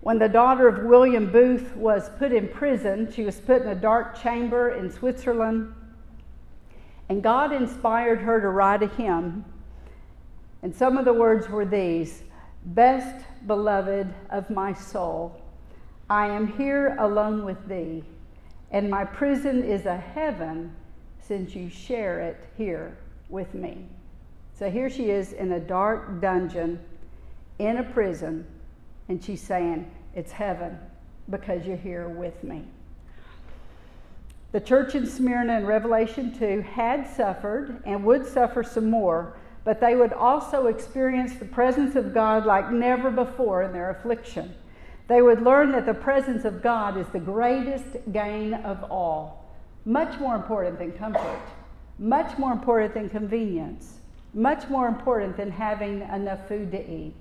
When 0.00 0.18
the 0.18 0.28
daughter 0.28 0.66
of 0.66 0.84
William 0.84 1.30
Booth 1.30 1.76
was 1.76 2.10
put 2.18 2.32
in 2.32 2.48
prison, 2.48 3.12
she 3.12 3.22
was 3.22 3.38
put 3.38 3.62
in 3.62 3.68
a 3.68 3.74
dark 3.74 4.20
chamber 4.20 4.70
in 4.70 4.90
Switzerland, 4.90 5.72
and 7.08 7.22
God 7.22 7.52
inspired 7.52 8.20
her 8.20 8.40
to 8.40 8.48
write 8.48 8.82
a 8.82 8.88
hymn. 8.88 9.44
And 10.62 10.74
some 10.74 10.96
of 10.96 11.04
the 11.04 11.12
words 11.12 11.48
were 11.48 11.64
these 11.64 12.22
Best 12.64 13.24
beloved 13.46 14.12
of 14.30 14.48
my 14.48 14.72
soul, 14.72 15.40
I 16.08 16.28
am 16.28 16.46
here 16.46 16.96
alone 16.98 17.44
with 17.44 17.68
thee, 17.68 18.04
and 18.70 18.88
my 18.88 19.04
prison 19.04 19.64
is 19.64 19.86
a 19.86 19.96
heaven 19.96 20.74
since 21.20 21.56
you 21.56 21.68
share 21.68 22.20
it 22.20 22.36
here 22.56 22.96
with 23.28 23.52
me. 23.54 23.86
So 24.58 24.70
here 24.70 24.90
she 24.90 25.10
is 25.10 25.32
in 25.32 25.52
a 25.52 25.60
dark 25.60 26.20
dungeon 26.20 26.78
in 27.58 27.78
a 27.78 27.82
prison, 27.82 28.46
and 29.08 29.22
she's 29.22 29.40
saying, 29.40 29.90
It's 30.14 30.32
heaven 30.32 30.78
because 31.30 31.66
you're 31.66 31.76
here 31.76 32.08
with 32.08 32.42
me. 32.44 32.64
The 34.52 34.60
church 34.60 34.94
in 34.94 35.06
Smyrna 35.06 35.58
in 35.58 35.66
Revelation 35.66 36.38
2 36.38 36.60
had 36.60 37.08
suffered 37.08 37.82
and 37.86 38.04
would 38.04 38.26
suffer 38.26 38.62
some 38.62 38.90
more, 38.90 39.34
but 39.64 39.80
they 39.80 39.94
would 39.94 40.12
also 40.12 40.66
experience 40.66 41.34
the 41.36 41.46
presence 41.46 41.96
of 41.96 42.12
God 42.12 42.44
like 42.44 42.70
never 42.70 43.10
before 43.10 43.62
in 43.62 43.72
their 43.72 43.90
affliction. 43.90 44.54
They 45.08 45.22
would 45.22 45.42
learn 45.42 45.72
that 45.72 45.86
the 45.86 45.94
presence 45.94 46.44
of 46.44 46.62
God 46.62 46.98
is 46.98 47.06
the 47.08 47.20
greatest 47.20 48.12
gain 48.12 48.54
of 48.54 48.84
all, 48.90 49.50
much 49.86 50.20
more 50.20 50.34
important 50.34 50.78
than 50.78 50.92
comfort, 50.92 51.40
much 51.98 52.36
more 52.36 52.52
important 52.52 52.92
than 52.94 53.08
convenience 53.08 54.00
much 54.34 54.68
more 54.68 54.88
important 54.88 55.36
than 55.36 55.50
having 55.50 56.02
enough 56.02 56.48
food 56.48 56.70
to 56.72 56.90
eat 56.90 57.16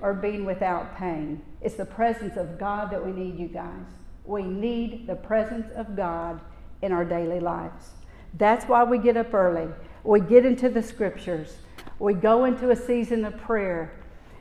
or 0.00 0.12
being 0.12 0.44
without 0.44 0.96
pain. 0.96 1.40
It's 1.60 1.76
the 1.76 1.84
presence 1.84 2.36
of 2.36 2.58
God 2.58 2.90
that 2.90 3.04
we 3.04 3.12
need, 3.12 3.38
you 3.38 3.48
guys. 3.48 3.86
We 4.24 4.42
need 4.42 5.06
the 5.06 5.16
presence 5.16 5.70
of 5.74 5.96
God 5.96 6.40
in 6.82 6.92
our 6.92 7.04
daily 7.04 7.40
lives. 7.40 7.90
That's 8.38 8.66
why 8.66 8.84
we 8.84 8.98
get 8.98 9.16
up 9.16 9.32
early. 9.32 9.68
We 10.04 10.20
get 10.20 10.44
into 10.44 10.68
the 10.68 10.82
scriptures. 10.82 11.56
We 11.98 12.14
go 12.14 12.44
into 12.44 12.70
a 12.70 12.76
season 12.76 13.24
of 13.24 13.36
prayer. 13.38 13.92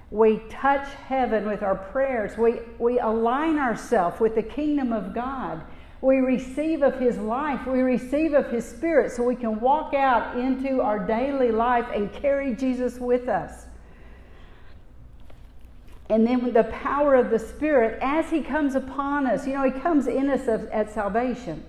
We 0.10 0.41
touch 0.50 0.88
heaven 1.08 1.47
with 1.47 1.63
our 1.63 1.76
prayers. 1.76 2.38
We, 2.38 2.60
we 2.80 3.00
align 3.00 3.58
ourselves 3.58 4.19
with 4.19 4.36
the 4.36 4.43
kingdom 4.43 4.91
of 4.91 5.13
God. 5.13 5.62
We 6.02 6.18
receive 6.18 6.82
of 6.82 7.00
His 7.00 7.18
life, 7.18 7.68
we 7.68 7.82
receive 7.82 8.34
of 8.34 8.50
His 8.50 8.66
Spirit, 8.66 9.12
so 9.12 9.24
we 9.24 9.36
can 9.36 9.60
walk 9.60 9.94
out 9.94 10.38
into 10.38 10.82
our 10.82 10.98
daily 10.98 11.52
life 11.52 11.86
and 11.94 12.12
carry 12.12 12.56
Jesus 12.56 12.98
with 12.98 13.30
us. 13.30 13.68
And 16.10 16.26
then 16.26 16.54
the 16.54 16.64
power 16.66 17.14
of 17.16 17.30
the 17.30 17.38
Spirit, 17.38 18.00
as 18.02 18.32
He 18.32 18.42
comes 18.42 18.74
upon 18.74 19.28
us, 19.28 19.46
you 19.46 19.54
know, 19.54 19.64
He 19.64 19.80
comes 19.80 20.08
in 20.08 20.30
us 20.30 20.48
at 20.48 20.92
salvation, 20.92 21.64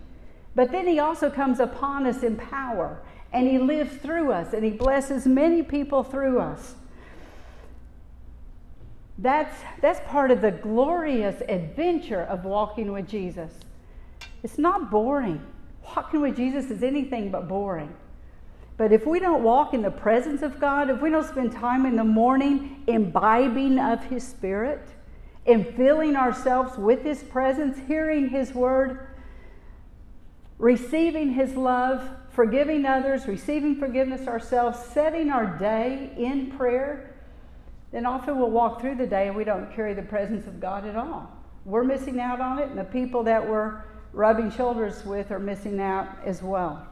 but 0.55 0.73
then 0.73 0.87
He 0.87 0.99
also 0.99 1.29
comes 1.29 1.61
upon 1.61 2.07
us 2.07 2.23
in 2.23 2.37
power, 2.37 3.03
and 3.35 3.47
He 3.47 3.59
lives 3.59 3.97
through 3.97 4.33
us, 4.33 4.55
and 4.55 4.65
He 4.65 4.71
blesses 4.71 5.27
many 5.27 5.63
people 5.63 6.03
through 6.03 6.41
us. 6.41 6.75
That's, 9.19 9.55
that's 9.83 10.01
part 10.11 10.31
of 10.31 10.41
the 10.41 10.51
glorious 10.51 11.43
adventure 11.49 12.23
of 12.23 12.45
walking 12.45 12.93
with 12.93 13.07
Jesus. 13.07 13.53
It's 14.43 14.59
not 14.59 14.91
boring. 14.91 15.45
Walking 15.97 16.21
with 16.21 16.37
Jesus 16.37 16.71
is 16.71 16.83
anything 16.83 17.31
but 17.31 17.49
boring. 17.49 17.95
But 18.77 18.93
if 18.93 19.07
we 19.07 19.21
don't 19.21 19.43
walk 19.43 19.75
in 19.75 19.83
the 19.83 19.91
presence 19.91 20.43
of 20.43 20.59
God, 20.59 20.91
if 20.91 21.01
we 21.01 21.11
don't 21.11 21.27
spend 21.27 21.53
time 21.53 21.87
in 21.87 21.97
the 21.97 22.05
morning 22.05 22.83
imbibing 22.87 23.79
of 23.79 24.03
His 24.05 24.27
Spirit 24.27 24.89
and 25.47 25.67
filling 25.77 26.17
ourselves 26.17 26.77
with 26.79 27.03
His 27.03 27.23
presence, 27.23 27.79
hearing 27.87 28.29
His 28.29 28.55
word, 28.55 29.07
receiving 30.59 31.33
His 31.35 31.55
love, 31.55 32.09
forgiving 32.31 32.87
others, 32.87 33.27
receiving 33.27 33.77
forgiveness 33.77 34.27
ourselves, 34.27 34.79
setting 34.79 35.31
our 35.31 35.59
day 35.59 36.13
in 36.17 36.51
prayer, 36.53 37.15
then 37.93 38.07
often 38.07 38.39
we'll 38.39 38.51
walk 38.51 38.81
through 38.81 38.95
the 38.95 39.07
day 39.07 39.27
and 39.27 39.37
we 39.37 39.45
don't 39.45 39.73
carry 39.75 39.93
the 39.93 40.03
presence 40.03 40.47
of 40.47 40.59
God 40.59 40.87
at 40.87 40.97
all. 40.97 41.31
We're 41.65 41.85
missing 41.85 42.19
out 42.19 42.41
on 42.41 42.59
it, 42.59 42.69
and 42.71 42.79
the 42.79 42.85
people 42.85 43.23
that 43.25 43.47
we're 43.47 43.83
rubbing 44.13 44.51
shoulders 44.51 45.05
with 45.05 45.31
are 45.31 45.39
missing 45.39 45.81
out 45.81 46.09
as 46.25 46.43
well. 46.43 46.87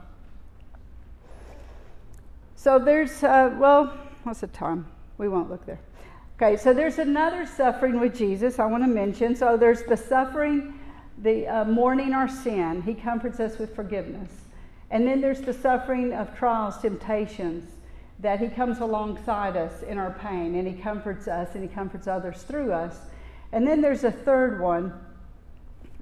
So 2.56 2.78
there's, 2.78 3.22
uh, 3.22 3.54
well, 3.59 3.98
what's 4.24 4.40
the 4.40 4.46
time? 4.46 4.87
We 5.18 5.28
won't 5.28 5.50
look 5.50 5.64
there. 5.66 5.80
Okay, 6.37 6.56
so 6.56 6.72
there's 6.72 6.98
another 6.98 7.46
suffering 7.46 8.00
with 8.00 8.16
Jesus 8.16 8.59
I 8.59 8.66
want 8.66 8.83
to 8.83 8.88
mention. 8.88 9.37
So 9.37 9.56
there's 9.56 9.83
the 9.83 9.96
suffering, 9.96 10.78
the 11.18 11.46
uh, 11.46 11.64
mourning 11.66 12.14
our 12.14 12.28
sin. 12.28 12.83
He 12.83 12.94
comforts 12.94 13.40
us 13.40 13.59
with 13.59 13.74
forgiveness. 13.74 14.30
And 14.90 15.06
then 15.06 15.20
there's 15.20 15.40
the 15.40 15.52
suffering 15.52 16.12
of 16.14 16.37
trials, 16.37 16.78
temptations, 16.78 17.70
that 18.18 18.40
He 18.40 18.48
comes 18.48 18.80
alongside 18.80 19.56
us 19.56 19.83
in 19.83 19.98
our 19.98 20.11
pain 20.12 20.54
and 20.54 20.66
He 20.66 20.74
comforts 20.74 21.28
us 21.28 21.54
and 21.54 21.62
He 21.62 21.68
comforts 21.68 22.06
others 22.06 22.42
through 22.42 22.72
us. 22.72 22.98
And 23.52 23.66
then 23.66 23.80
there's 23.80 24.04
a 24.04 24.12
third 24.12 24.61
one 24.61 24.92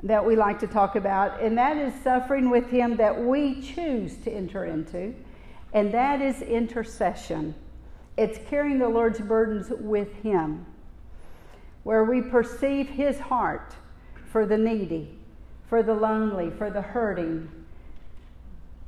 that 0.02 0.24
we 0.24 0.36
like 0.36 0.58
to 0.60 0.66
talk 0.66 0.96
about, 0.96 1.40
and 1.40 1.58
that 1.58 1.76
is 1.76 1.92
suffering 2.02 2.50
with 2.50 2.70
Him 2.70 2.96
that 2.96 3.24
we 3.24 3.60
choose 3.60 4.16
to 4.18 4.30
enter 4.30 4.64
into, 4.64 5.14
and 5.72 5.92
that 5.92 6.20
is 6.20 6.40
intercession. 6.42 7.54
It's 8.16 8.38
carrying 8.48 8.78
the 8.78 8.88
Lord's 8.88 9.20
burdens 9.20 9.70
with 9.70 10.12
Him, 10.22 10.66
where 11.82 12.04
we 12.04 12.20
perceive 12.20 12.88
His 12.88 13.18
heart 13.18 13.74
for 14.30 14.46
the 14.46 14.58
needy, 14.58 15.18
for 15.68 15.82
the 15.82 15.94
lonely, 15.94 16.50
for 16.50 16.70
the 16.70 16.82
hurting, 16.82 17.50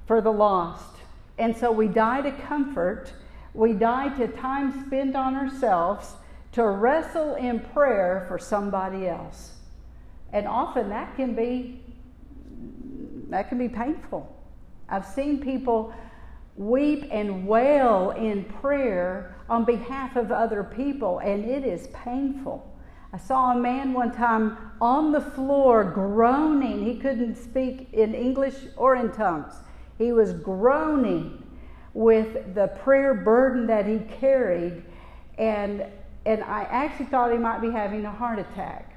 for 0.06 0.20
the 0.20 0.32
lost. 0.32 0.96
And 1.38 1.56
so 1.56 1.72
we 1.72 1.88
die 1.88 2.20
to 2.22 2.32
comfort, 2.32 3.12
we 3.54 3.72
die 3.72 4.10
to 4.18 4.28
time 4.28 4.86
spent 4.86 5.16
on 5.16 5.34
ourselves 5.34 6.14
to 6.52 6.66
wrestle 6.66 7.34
in 7.36 7.60
prayer 7.60 8.24
for 8.28 8.38
somebody 8.38 9.08
else. 9.08 9.59
And 10.32 10.46
often 10.46 10.88
that 10.90 11.16
can 11.16 11.34
be 11.34 11.82
that 13.30 13.48
can 13.48 13.58
be 13.58 13.68
painful. 13.68 14.36
I've 14.88 15.06
seen 15.06 15.40
people 15.40 15.94
weep 16.56 17.06
and 17.10 17.46
wail 17.46 18.10
in 18.10 18.44
prayer 18.44 19.36
on 19.48 19.64
behalf 19.64 20.16
of 20.16 20.32
other 20.32 20.64
people, 20.64 21.20
and 21.20 21.44
it 21.44 21.64
is 21.64 21.86
painful. 21.88 22.66
I 23.12 23.18
saw 23.18 23.52
a 23.52 23.56
man 23.56 23.92
one 23.92 24.12
time 24.12 24.56
on 24.80 25.10
the 25.10 25.20
floor 25.20 25.84
groaning. 25.84 26.84
He 26.84 26.98
couldn't 26.98 27.36
speak 27.36 27.92
in 27.92 28.14
English 28.14 28.56
or 28.76 28.96
in 28.96 29.10
tongues. 29.12 29.54
He 29.98 30.12
was 30.12 30.32
groaning 30.32 31.42
with 31.92 32.54
the 32.54 32.68
prayer 32.68 33.14
burden 33.14 33.66
that 33.66 33.86
he 33.86 33.98
carried, 34.20 34.82
and, 35.38 35.84
and 36.26 36.44
I 36.44 36.62
actually 36.62 37.06
thought 37.06 37.32
he 37.32 37.38
might 37.38 37.60
be 37.60 37.70
having 37.70 38.04
a 38.04 38.12
heart 38.12 38.38
attack. 38.38 38.89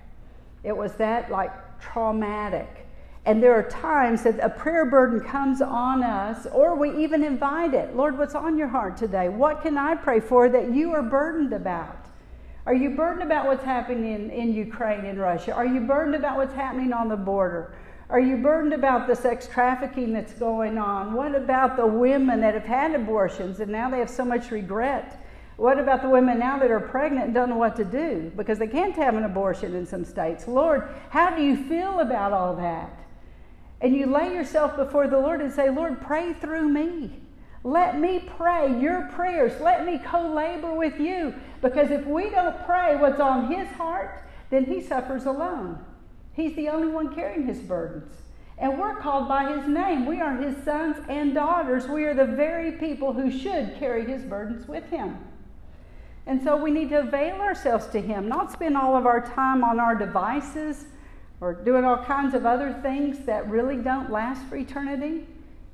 It 0.64 0.76
was 0.76 0.94
that 0.96 1.30
like 1.30 1.52
traumatic. 1.80 2.88
And 3.26 3.42
there 3.42 3.54
are 3.54 3.64
times 3.64 4.24
that 4.24 4.40
a 4.40 4.50
prayer 4.50 4.86
burden 4.86 5.22
comes 5.22 5.62
on 5.62 6.04
us, 6.04 6.46
or 6.52 6.76
we 6.76 7.04
even 7.04 7.24
invite 7.24 7.74
it. 7.74 7.96
Lord, 7.96 8.18
what's 8.18 8.36
on 8.36 8.58
your 8.58 8.68
heart 8.68 8.98
today? 8.98 9.30
What 9.30 9.62
can 9.62 9.78
I 9.78 9.96
pray 9.96 10.20
for 10.20 10.50
that 10.50 10.74
you 10.74 10.94
are 10.94 11.02
burdened 11.02 11.54
about? 11.54 12.10
Are 12.66 12.74
you 12.74 12.92
burdened 12.92 13.24
about 13.24 13.46
what's 13.46 13.64
happening 13.64 14.14
in, 14.14 14.30
in 14.30 14.54
Ukraine 14.54 15.06
and 15.06 15.20
Russia? 15.20 15.54
Are 15.54 15.66
you 15.66 15.82
burdened 15.82 16.16
about 16.16 16.38
what's 16.38 16.54
happening 16.54 16.92
on 16.92 17.08
the 17.08 17.18
border? 17.18 17.76
Are 18.10 18.20
you 18.20 18.38
burdened 18.38 18.74
about 18.74 19.08
the 19.08 19.16
sex 19.16 19.48
trafficking 19.48 20.14
that's 20.14 20.34
going 20.34 20.78
on? 20.78 21.14
What 21.14 21.34
about 21.34 21.78
the 21.78 21.88
women 21.88 22.42
that 22.42 22.54
have 22.54 22.66
had 22.66 22.94
abortions 22.94 23.60
and 23.60 23.72
now 23.72 23.90
they 23.90 24.00
have 24.00 24.10
so 24.10 24.24
much 24.26 24.52
regret? 24.52 25.23
What 25.58 25.80
about 25.80 26.02
the 26.02 26.10
women 26.10 26.40
now 26.40 26.58
that 26.60 26.72
are 26.72 26.80
pregnant 26.80 27.26
and 27.26 27.34
don't 27.34 27.50
know 27.50 27.58
what 27.58 27.76
to 27.76 27.86
do 27.86 28.32
because 28.36 28.58
they 28.58 28.68
can't 28.68 28.96
have 28.96 29.16
an 29.16 29.24
abortion 29.24 29.76
in 29.76 29.86
some 29.86 30.04
states? 30.04 30.48
Lord, 30.48 30.90
how 31.10 31.36
do 31.36 31.44
you 31.44 31.56
feel 31.68 32.00
about 32.00 32.34
all 32.34 32.56
that? 32.56 33.00
And 33.80 33.96
you 33.96 34.08
lay 34.08 34.34
yourself 34.34 34.76
before 34.76 35.08
the 35.08 35.20
Lord 35.20 35.42
and 35.42 35.52
say, 35.52 35.70
Lord, 35.70 36.02
pray 36.02 36.34
through 36.34 36.70
me. 36.70 37.20
Let 37.64 38.00
me 38.00 38.20
pray 38.38 38.80
your 38.80 39.10
prayers. 39.14 39.60
Let 39.62 39.86
me 39.86 40.00
co 40.04 40.34
labor 40.34 40.74
with 40.74 41.00
you. 41.00 41.36
Because 41.62 41.92
if 41.92 42.06
we 42.06 42.30
don't 42.30 42.66
pray 42.66 42.96
what's 42.96 43.20
on 43.20 43.52
his 43.52 43.68
heart, 43.70 44.24
then 44.50 44.66
he 44.66 44.82
suffers 44.82 45.26
alone. 45.26 45.84
He's 46.34 46.56
the 46.56 46.70
only 46.70 46.88
one 46.88 47.14
carrying 47.14 47.46
his 47.46 47.60
burdens. 47.60 48.16
And 48.58 48.80
we're 48.80 48.96
called 48.96 49.28
by 49.28 49.54
his 49.56 49.68
name. 49.68 50.06
We 50.06 50.22
are 50.22 50.36
his 50.36 50.62
sons 50.64 50.98
and 51.10 51.34
daughters. 51.34 51.88
We 51.88 52.06
are 52.06 52.14
the 52.14 52.26
very 52.26 52.74
people 52.74 53.14
who 53.14 53.32
should 53.32 53.76
carry 53.78 54.06
his 54.06 54.24
burdens 54.24 54.68
with 54.68 54.86
him. 54.90 55.18
And 56.26 56.42
so 56.42 56.56
we 56.56 56.72
need 56.72 56.90
to 56.90 57.00
avail 57.00 57.36
ourselves 57.42 57.88
to 57.88 58.02
Him, 58.02 58.28
not 58.28 58.52
spend 58.52 58.78
all 58.78 58.96
of 58.96 59.06
our 59.06 59.22
time 59.22 59.64
on 59.64 59.80
our 59.80 59.96
devices 59.96 60.86
or 61.42 61.54
doing 61.54 61.84
all 61.84 62.04
kinds 62.04 62.34
of 62.34 62.46
other 62.46 62.74
things 62.82 63.26
that 63.26 63.50
really 63.50 63.76
don't 63.76 64.10
last 64.10 64.46
for 64.46 64.56
eternity. 64.56 65.28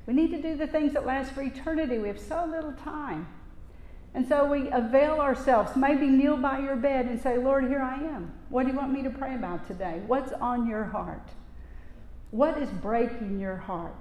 We 0.06 0.14
need 0.14 0.32
to 0.32 0.42
do 0.42 0.56
the 0.56 0.66
things 0.66 0.94
that 0.94 1.06
last 1.06 1.32
for 1.32 1.42
eternity. 1.42 1.98
We 1.98 2.08
have 2.08 2.18
so 2.18 2.44
little 2.50 2.72
time. 2.72 3.28
And 4.12 4.26
so 4.26 4.44
we 4.44 4.68
avail 4.70 5.20
ourselves, 5.20 5.76
maybe 5.76 6.08
kneel 6.08 6.36
by 6.36 6.58
your 6.58 6.74
bed 6.74 7.06
and 7.06 7.20
say, 7.20 7.38
Lord, 7.38 7.68
here 7.68 7.80
I 7.80 7.94
am. 7.94 8.32
What 8.48 8.64
do 8.66 8.72
you 8.72 8.76
want 8.76 8.92
me 8.92 9.04
to 9.04 9.10
pray 9.10 9.36
about 9.36 9.68
today? 9.68 10.02
What's 10.08 10.32
on 10.32 10.66
your 10.66 10.82
heart? 10.82 11.28
What 12.32 12.58
is 12.58 12.68
breaking 12.68 13.38
your 13.38 13.56
heart? 13.56 13.94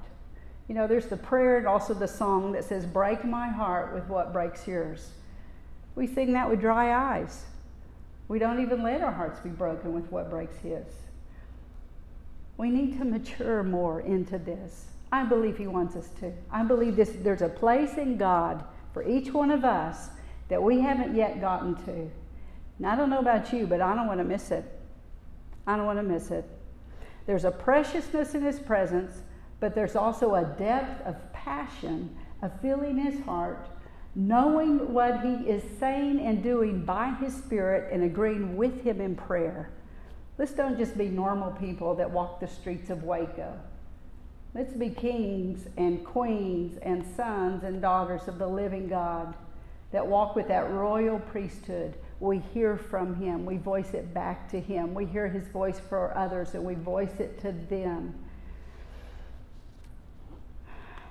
You 0.68 0.74
know, 0.76 0.88
there's 0.88 1.06
the 1.06 1.18
prayer 1.18 1.58
and 1.60 1.68
also 1.68 1.94
the 1.94 2.08
song 2.08 2.52
that 2.54 2.64
says, 2.64 2.86
Break 2.86 3.24
my 3.24 3.48
heart 3.48 3.94
with 3.94 4.08
what 4.08 4.34
breaks 4.34 4.68
yours. 4.68 5.12
We 6.00 6.08
sing 6.08 6.32
that 6.32 6.50
with 6.50 6.62
dry 6.62 7.18
eyes. 7.18 7.44
We 8.30 8.40
don't 8.40 8.62
even 8.62 8.84
let 8.84 9.02
our 9.02 9.12
hearts 9.12 9.42
be 9.42 9.50
broken 9.50 9.92
with 9.94 10.10
what 10.10 10.30
breaks 10.30 10.56
His. 10.60 10.86
We 12.56 12.70
need 12.70 12.98
to 13.00 13.04
mature 13.04 13.64
more 13.64 14.00
into 14.00 14.38
this. 14.38 14.86
I 15.12 15.26
believe 15.26 15.58
He 15.58 15.68
wants 15.68 15.98
us 15.98 16.08
to. 16.22 16.32
I 16.54 16.64
believe 16.64 16.96
this, 16.96 17.12
there's 17.20 17.42
a 17.42 17.50
place 17.50 17.96
in 17.98 18.16
God 18.16 18.64
for 18.94 19.06
each 19.06 19.34
one 19.34 19.52
of 19.52 19.66
us 19.66 20.08
that 20.48 20.64
we 20.64 20.80
haven't 20.80 21.18
yet 21.18 21.42
gotten 21.42 21.76
to. 21.84 22.10
And 22.78 22.88
I 22.88 22.96
don't 22.96 23.10
know 23.10 23.20
about 23.20 23.52
you, 23.52 23.68
but 23.68 23.82
I 23.82 23.94
don't 23.94 24.08
want 24.08 24.22
to 24.22 24.24
miss 24.24 24.52
it. 24.52 24.64
I 25.68 25.76
don't 25.76 25.86
want 25.86 26.00
to 26.00 26.04
miss 26.04 26.32
it. 26.32 26.46
There's 27.26 27.44
a 27.44 27.52
preciousness 27.52 28.36
in 28.36 28.42
His 28.42 28.58
presence, 28.58 29.18
but 29.60 29.76
there's 29.76 29.98
also 29.98 30.36
a 30.36 30.46
depth 30.46 31.06
of 31.06 31.18
passion, 31.34 32.16
of 32.42 32.58
filling 32.62 32.98
His 32.98 33.20
heart 33.26 33.68
knowing 34.16 34.94
what 34.94 35.22
He 35.22 35.50
is 35.50 35.64
saying 35.80 36.20
and 36.20 36.44
doing 36.44 36.84
by 36.84 37.16
His 37.20 37.34
Spirit 37.34 37.92
and 37.92 38.04
agreeing 38.04 38.58
with 38.58 38.84
Him 38.84 39.02
in 39.02 39.16
prayer. 39.16 39.72
Let's 40.38 40.54
don't 40.54 40.78
just 40.78 40.98
be 40.98 41.10
normal 41.10 41.52
people 41.52 41.96
that 41.96 42.10
walk 42.10 42.40
the 42.40 42.48
streets 42.48 42.90
of 42.90 43.04
Waco. 43.04 43.60
Let's 44.56 44.74
be 44.74 44.90
kings 44.90 45.68
and 45.78 46.04
queens 46.04 46.80
and 46.82 47.06
sons 47.16 47.64
and 47.64 47.82
daughters 47.82 48.28
of 48.28 48.40
the 48.40 48.48
living 48.48 48.88
God 48.88 49.36
that 49.92 50.06
walk 50.06 50.36
with 50.36 50.48
that 50.48 50.72
royal 50.72 51.20
priesthood. 51.20 51.96
We 52.20 52.40
hear 52.54 52.78
from 52.78 53.16
Him, 53.16 53.46
we 53.46 53.58
voice 53.58 53.94
it 53.94 54.14
back 54.14 54.50
to 54.52 54.60
Him, 54.60 54.94
we 54.94 55.06
hear 55.06 55.28
His 55.28 55.48
voice 55.48 55.80
for 55.80 56.18
others, 56.18 56.56
and 56.56 56.64
we 56.64 56.76
voice 56.76 57.20
it 57.20 57.40
to 57.42 57.52
them. 57.52 58.16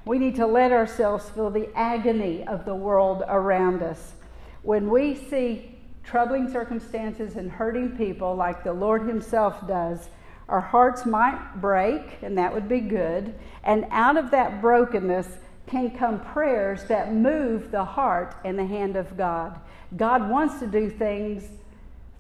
We 0.09 0.19
need 0.19 0.37
to 0.37 0.47
let 0.47 0.73
ourselves 0.73 1.29
feel 1.29 1.51
the 1.51 1.69
agony 1.77 2.43
of 2.47 2.65
the 2.65 2.75
world 2.75 3.23
around 3.29 3.83
us. 3.83 4.15
When 4.63 4.89
we 4.89 5.15
see 5.15 5.79
troubling 6.03 6.51
circumstances 6.51 7.37
and 7.37 7.51
hurting 7.51 7.99
people 7.99 8.35
like 8.35 8.65
the 8.65 8.73
Lord 8.73 9.03
Himself 9.03 9.67
does, 9.69 10.09
our 10.49 10.63
hearts 10.63 11.05
might 11.05 11.61
break, 11.61 12.23
and 12.23 12.39
that 12.39 12.55
would 12.55 12.71
be 12.71 12.81
good. 12.81 13.35
And 13.65 13.85
out 13.91 14.17
of 14.17 14.31
that 14.31 14.63
brokenness 14.63 15.29
can 15.67 15.91
come 15.91 16.21
prayers 16.21 16.85
that 16.85 17.13
move 17.13 17.71
the 17.71 17.85
heart 17.85 18.35
and 18.47 18.59
the 18.59 18.65
hand 18.65 18.97
of 18.97 19.15
God. 19.15 19.61
God 19.95 20.31
wants 20.31 20.59
to 20.61 20.67
do 20.67 20.89
things 20.89 21.45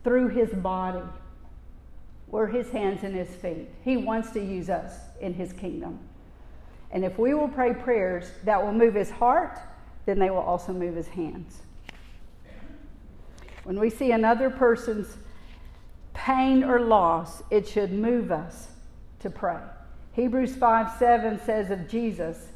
through 0.04 0.28
His 0.28 0.50
body. 0.50 1.06
We're 2.26 2.48
His 2.48 2.68
hands 2.68 3.02
and 3.02 3.14
His 3.14 3.34
feet. 3.36 3.70
He 3.82 3.96
wants 3.96 4.30
to 4.32 4.44
use 4.44 4.68
us 4.68 4.92
in 5.22 5.32
His 5.32 5.54
kingdom. 5.54 6.00
And 6.90 7.04
if 7.04 7.18
we 7.18 7.34
will 7.34 7.48
pray 7.48 7.74
prayers 7.74 8.30
that 8.44 8.62
will 8.62 8.72
move 8.72 8.94
his 8.94 9.10
heart, 9.10 9.58
then 10.06 10.18
they 10.18 10.30
will 10.30 10.38
also 10.38 10.72
move 10.72 10.94
his 10.94 11.08
hands. 11.08 11.62
When 13.64 13.78
we 13.78 13.90
see 13.90 14.12
another 14.12 14.48
person's 14.48 15.18
pain 16.14 16.64
or 16.64 16.80
loss, 16.80 17.42
it 17.50 17.68
should 17.68 17.92
move 17.92 18.32
us 18.32 18.68
to 19.20 19.28
pray. 19.28 19.60
Hebrews 20.12 20.56
5 20.56 20.98
7 20.98 21.40
says 21.44 21.70
of 21.70 21.88
Jesus, 21.88 22.48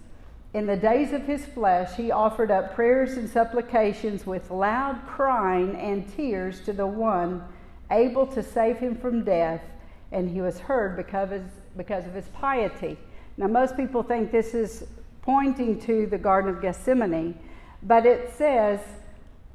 In 0.54 0.66
the 0.66 0.76
days 0.76 1.12
of 1.12 1.22
his 1.22 1.44
flesh, 1.44 1.94
he 1.96 2.10
offered 2.10 2.50
up 2.50 2.74
prayers 2.74 3.12
and 3.18 3.28
supplications 3.28 4.26
with 4.26 4.50
loud 4.50 5.06
crying 5.06 5.76
and 5.76 6.08
tears 6.16 6.60
to 6.62 6.72
the 6.72 6.86
one 6.86 7.44
able 7.90 8.26
to 8.28 8.42
save 8.42 8.78
him 8.78 8.96
from 8.96 9.22
death, 9.22 9.62
and 10.10 10.30
he 10.30 10.40
was 10.40 10.58
heard 10.58 10.96
because 10.96 11.30
of 11.30 11.42
his, 11.42 11.52
because 11.76 12.06
of 12.06 12.14
his 12.14 12.28
piety. 12.28 12.96
Now, 13.42 13.48
most 13.48 13.76
people 13.76 14.04
think 14.04 14.30
this 14.30 14.54
is 14.54 14.84
pointing 15.20 15.80
to 15.80 16.06
the 16.06 16.16
Garden 16.16 16.48
of 16.54 16.62
Gethsemane, 16.62 17.36
but 17.82 18.06
it 18.06 18.32
says 18.38 18.78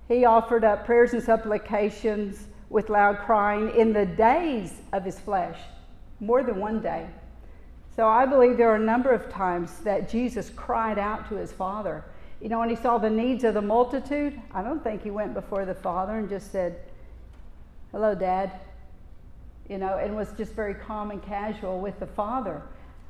he 0.10 0.26
offered 0.26 0.66
up 0.66 0.86
prayers 0.86 1.14
and 1.14 1.24
supplications 1.24 2.48
with 2.70 2.90
loud 2.90 3.20
crying 3.20 3.74
in 3.78 3.94
the 3.94 4.06
days 4.06 4.74
of 4.92 5.06
his 5.06 5.18
flesh, 5.18 5.58
more 6.20 6.44
than 6.44 6.60
one 6.60 6.82
day. 6.82 7.08
So 7.96 8.06
I 8.10 8.26
believe 8.26 8.58
there 8.58 8.70
are 8.70 8.76
a 8.76 8.80
number 8.94 9.12
of 9.12 9.30
times 9.30 9.80
that 9.86 10.10
Jesus 10.10 10.50
cried 10.50 11.00
out 11.00 11.30
to 11.30 11.36
his 11.36 11.54
Father. 11.54 12.04
You 12.42 12.50
know, 12.50 12.60
when 12.60 12.70
he 12.70 12.76
saw 12.76 12.98
the 12.98 13.10
needs 13.10 13.46
of 13.46 13.54
the 13.54 13.62
multitude, 13.62 14.38
I 14.54 14.64
don't 14.64 14.84
think 14.84 15.02
he 15.02 15.12
went 15.12 15.34
before 15.34 15.64
the 15.64 15.76
Father 15.76 16.18
and 16.18 16.28
just 16.28 16.52
said, 16.52 16.78
Hello, 17.94 18.14
Dad. 18.14 18.52
You 19.70 19.78
know, 19.78 19.98
and 19.98 20.14
was 20.14 20.34
just 20.34 20.52
very 20.52 20.74
calm 20.74 21.12
and 21.12 21.24
casual 21.24 21.80
with 21.80 21.98
the 22.02 22.08
Father. 22.08 22.62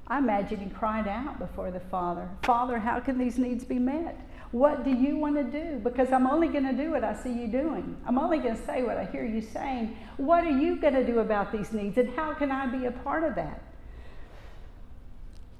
I 0.09 0.19
imagine 0.19 0.59
he 0.59 0.69
cried 0.69 1.07
out 1.07 1.37
before 1.37 1.69
the 1.69 1.81
Father 1.81 2.29
Father, 2.43 2.79
how 2.79 2.99
can 2.99 3.17
these 3.17 3.37
needs 3.37 3.65
be 3.65 3.77
met? 3.79 4.19
What 4.51 4.85
do 4.85 4.91
you 4.91 5.17
want 5.17 5.35
to 5.35 5.43
do? 5.43 5.79
Because 5.79 6.13
I'm 6.13 6.25
only 6.25 6.47
going 6.47 6.63
to 6.63 6.71
do 6.71 6.91
what 6.91 7.03
I 7.03 7.13
see 7.13 7.33
you 7.33 7.47
doing. 7.47 7.97
I'm 8.05 8.17
only 8.17 8.37
going 8.39 8.55
to 8.55 8.65
say 8.65 8.81
what 8.83 8.97
I 8.97 9.03
hear 9.05 9.25
you 9.25 9.41
saying. 9.41 9.97
What 10.15 10.45
are 10.45 10.57
you 10.57 10.77
going 10.77 10.93
to 10.93 11.05
do 11.05 11.19
about 11.19 11.51
these 11.51 11.73
needs, 11.73 11.97
and 11.97 12.09
how 12.15 12.33
can 12.33 12.49
I 12.49 12.65
be 12.67 12.85
a 12.85 12.91
part 12.91 13.25
of 13.25 13.35
that? 13.35 13.61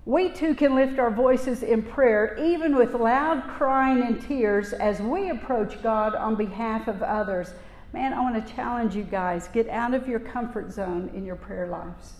We 0.06 0.30
too 0.30 0.56
can 0.56 0.74
lift 0.74 1.00
our 1.00 1.12
voices 1.12 1.64
in 1.64 1.84
prayer, 1.84 2.38
even 2.42 2.78
with 2.78 2.94
loud 2.94 3.44
crying 3.58 4.02
and 4.04 4.22
tears, 4.22 4.72
as 4.72 5.02
we 5.02 5.32
approach 5.32 5.84
God 5.84 6.16
on 6.16 6.36
behalf 6.36 6.88
of 6.88 7.04
others. 7.04 7.54
Man, 7.92 8.14
I 8.14 8.22
want 8.22 8.48
to 8.48 8.54
challenge 8.54 8.96
you 8.96 9.04
guys 9.04 9.50
get 9.50 9.68
out 9.68 9.94
of 9.94 10.08
your 10.08 10.22
comfort 10.22 10.72
zone 10.72 11.12
in 11.14 11.26
your 11.26 11.36
prayer 11.36 11.68
lives. 11.68 12.14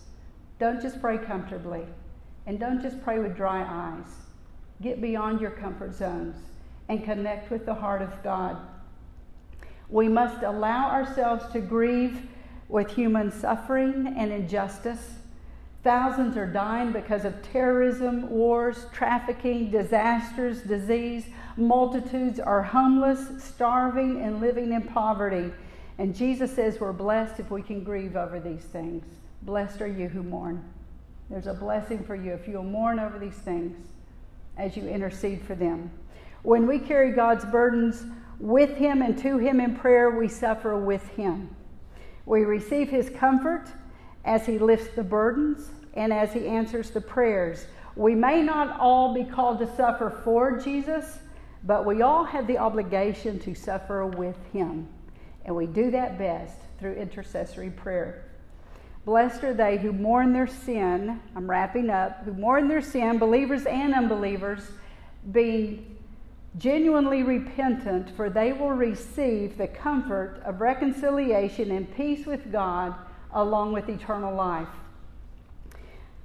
Don't 0.60 0.82
just 0.82 1.00
pray 1.00 1.18
comfortably, 1.18 1.86
and 2.48 2.60
don't 2.60 2.82
just 2.82 3.04
pray 3.04 3.20
with 3.20 3.36
dry 3.36 3.62
eyes. 3.62 4.08
Get 4.82 5.02
beyond 5.02 5.42
your 5.42 5.52
comfort 5.52 5.94
zones 5.94 6.38
and 6.88 7.04
connect 7.04 7.52
with 7.52 7.66
the 7.66 7.74
heart 7.74 8.02
of 8.02 8.24
God. 8.24 8.58
We 9.90 10.08
must 10.08 10.44
allow 10.44 10.90
ourselves 10.90 11.46
to 11.52 11.60
grieve 11.60 12.22
with 12.70 12.90
human 12.90 13.32
suffering 13.32 14.16
and 14.18 14.32
injustice. 14.32 15.16
Thousands 15.84 16.38
are 16.38 16.48
dying 16.48 16.92
because 16.92 17.26
of 17.26 17.42
terrorism, 17.52 18.30
wars, 18.30 18.86
trafficking, 18.94 19.70
disasters, 19.70 20.62
disease. 20.62 21.26
Multitudes 21.58 22.40
are 22.40 22.64
homeless, 22.64 23.44
starving, 23.44 24.22
and 24.22 24.40
living 24.40 24.74
in 24.74 24.84
poverty. 24.84 25.52
And 25.98 26.16
Jesus 26.16 26.54
says 26.54 26.80
we're 26.80 26.94
blessed 26.94 27.40
if 27.40 27.52
we 27.52 27.62
can 27.62 27.84
grieve 27.84 28.16
over 28.16 28.40
these 28.40 28.64
things. 28.64 29.06
Blessed 29.42 29.82
are 29.82 29.88
you 29.88 30.08
who 30.08 30.24
mourn. 30.24 30.64
There's 31.30 31.48
a 31.48 31.54
blessing 31.54 32.04
for 32.04 32.16
you 32.16 32.34
if 32.34 32.48
you'll 32.48 32.64
mourn 32.64 33.00
over 33.00 33.20
these 33.20 33.34
things 33.34 33.78
as 34.58 34.78
you 34.78 34.88
intercede 34.88 35.42
for 35.42 35.56
them. 35.56 35.92
When 36.44 36.68
we 36.68 36.80
carry 36.80 37.12
God's 37.12 37.46
burdens 37.46 38.06
with 38.40 38.78
Him 38.78 39.02
and 39.02 39.18
to 39.20 39.38
Him 39.38 39.60
in 39.60 39.76
prayer, 39.76 40.12
we 40.12 40.28
suffer 40.28 40.78
with 40.78 41.06
Him. 41.10 41.56
We 42.26 42.46
receive 42.46 42.90
His 42.90 43.10
comfort 43.10 43.68
as 44.24 44.46
He 44.46 44.58
lifts 44.58 44.96
the 44.96 45.04
burdens 45.04 45.70
and 45.96 46.14
as 46.14 46.32
He 46.32 46.48
answers 46.48 46.92
the 46.92 47.02
prayers. 47.02 47.66
We 47.96 48.16
may 48.16 48.42
not 48.42 48.80
all 48.80 49.14
be 49.14 49.24
called 49.24 49.60
to 49.60 49.76
suffer 49.76 50.10
for 50.24 50.58
Jesus, 50.58 51.20
but 51.64 51.86
we 51.86 52.02
all 52.04 52.24
have 52.24 52.48
the 52.48 52.58
obligation 52.58 53.40
to 53.40 53.54
suffer 53.54 54.06
with 54.06 54.38
Him. 54.54 54.88
And 55.44 55.56
we 55.56 55.66
do 55.66 55.92
that 55.92 56.18
best 56.18 56.58
through 56.80 56.94
intercessory 56.94 57.72
prayer. 57.72 58.27
Blessed 59.08 59.46
are 59.46 59.54
they 59.54 59.78
who 59.78 59.94
mourn 59.94 60.34
their 60.34 60.48
sin. 60.48 61.22
I'm 61.34 61.50
wrapping 61.50 61.90
up. 61.90 62.26
Who 62.26 62.34
mourn 62.34 62.68
their 62.68 62.82
sin, 62.82 63.18
believers 63.18 63.66
and 63.66 63.94
unbelievers, 63.94 64.70
being 65.32 65.96
genuinely 66.58 67.24
repentant, 67.24 68.10
for 68.18 68.30
they 68.30 68.52
will 68.52 68.72
receive 68.72 69.58
the 69.58 69.70
comfort 69.70 70.42
of 70.44 70.60
reconciliation 70.60 71.72
and 71.72 71.96
peace 71.96 72.26
with 72.26 72.52
God 72.52 72.96
along 73.32 73.72
with 73.72 73.88
eternal 73.88 74.36
life. 74.36 74.68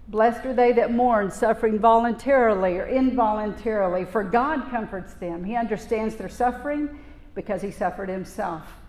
Blessed 0.09 0.45
are 0.47 0.53
they 0.53 0.73
that 0.73 0.90
mourn, 0.90 1.31
suffering 1.31 1.79
voluntarily 1.79 2.79
or 2.79 2.88
involuntarily, 2.88 4.05
for 4.07 4.25
God 4.25 4.68
comforts 4.71 5.14
them. 5.14 5.45
He 5.45 5.55
understands 5.55 6.16
their 6.16 6.29
suffering 6.29 6.99
because 7.37 7.62
He 7.62 7.71
suffered 7.71 8.09
Himself. 8.09 8.82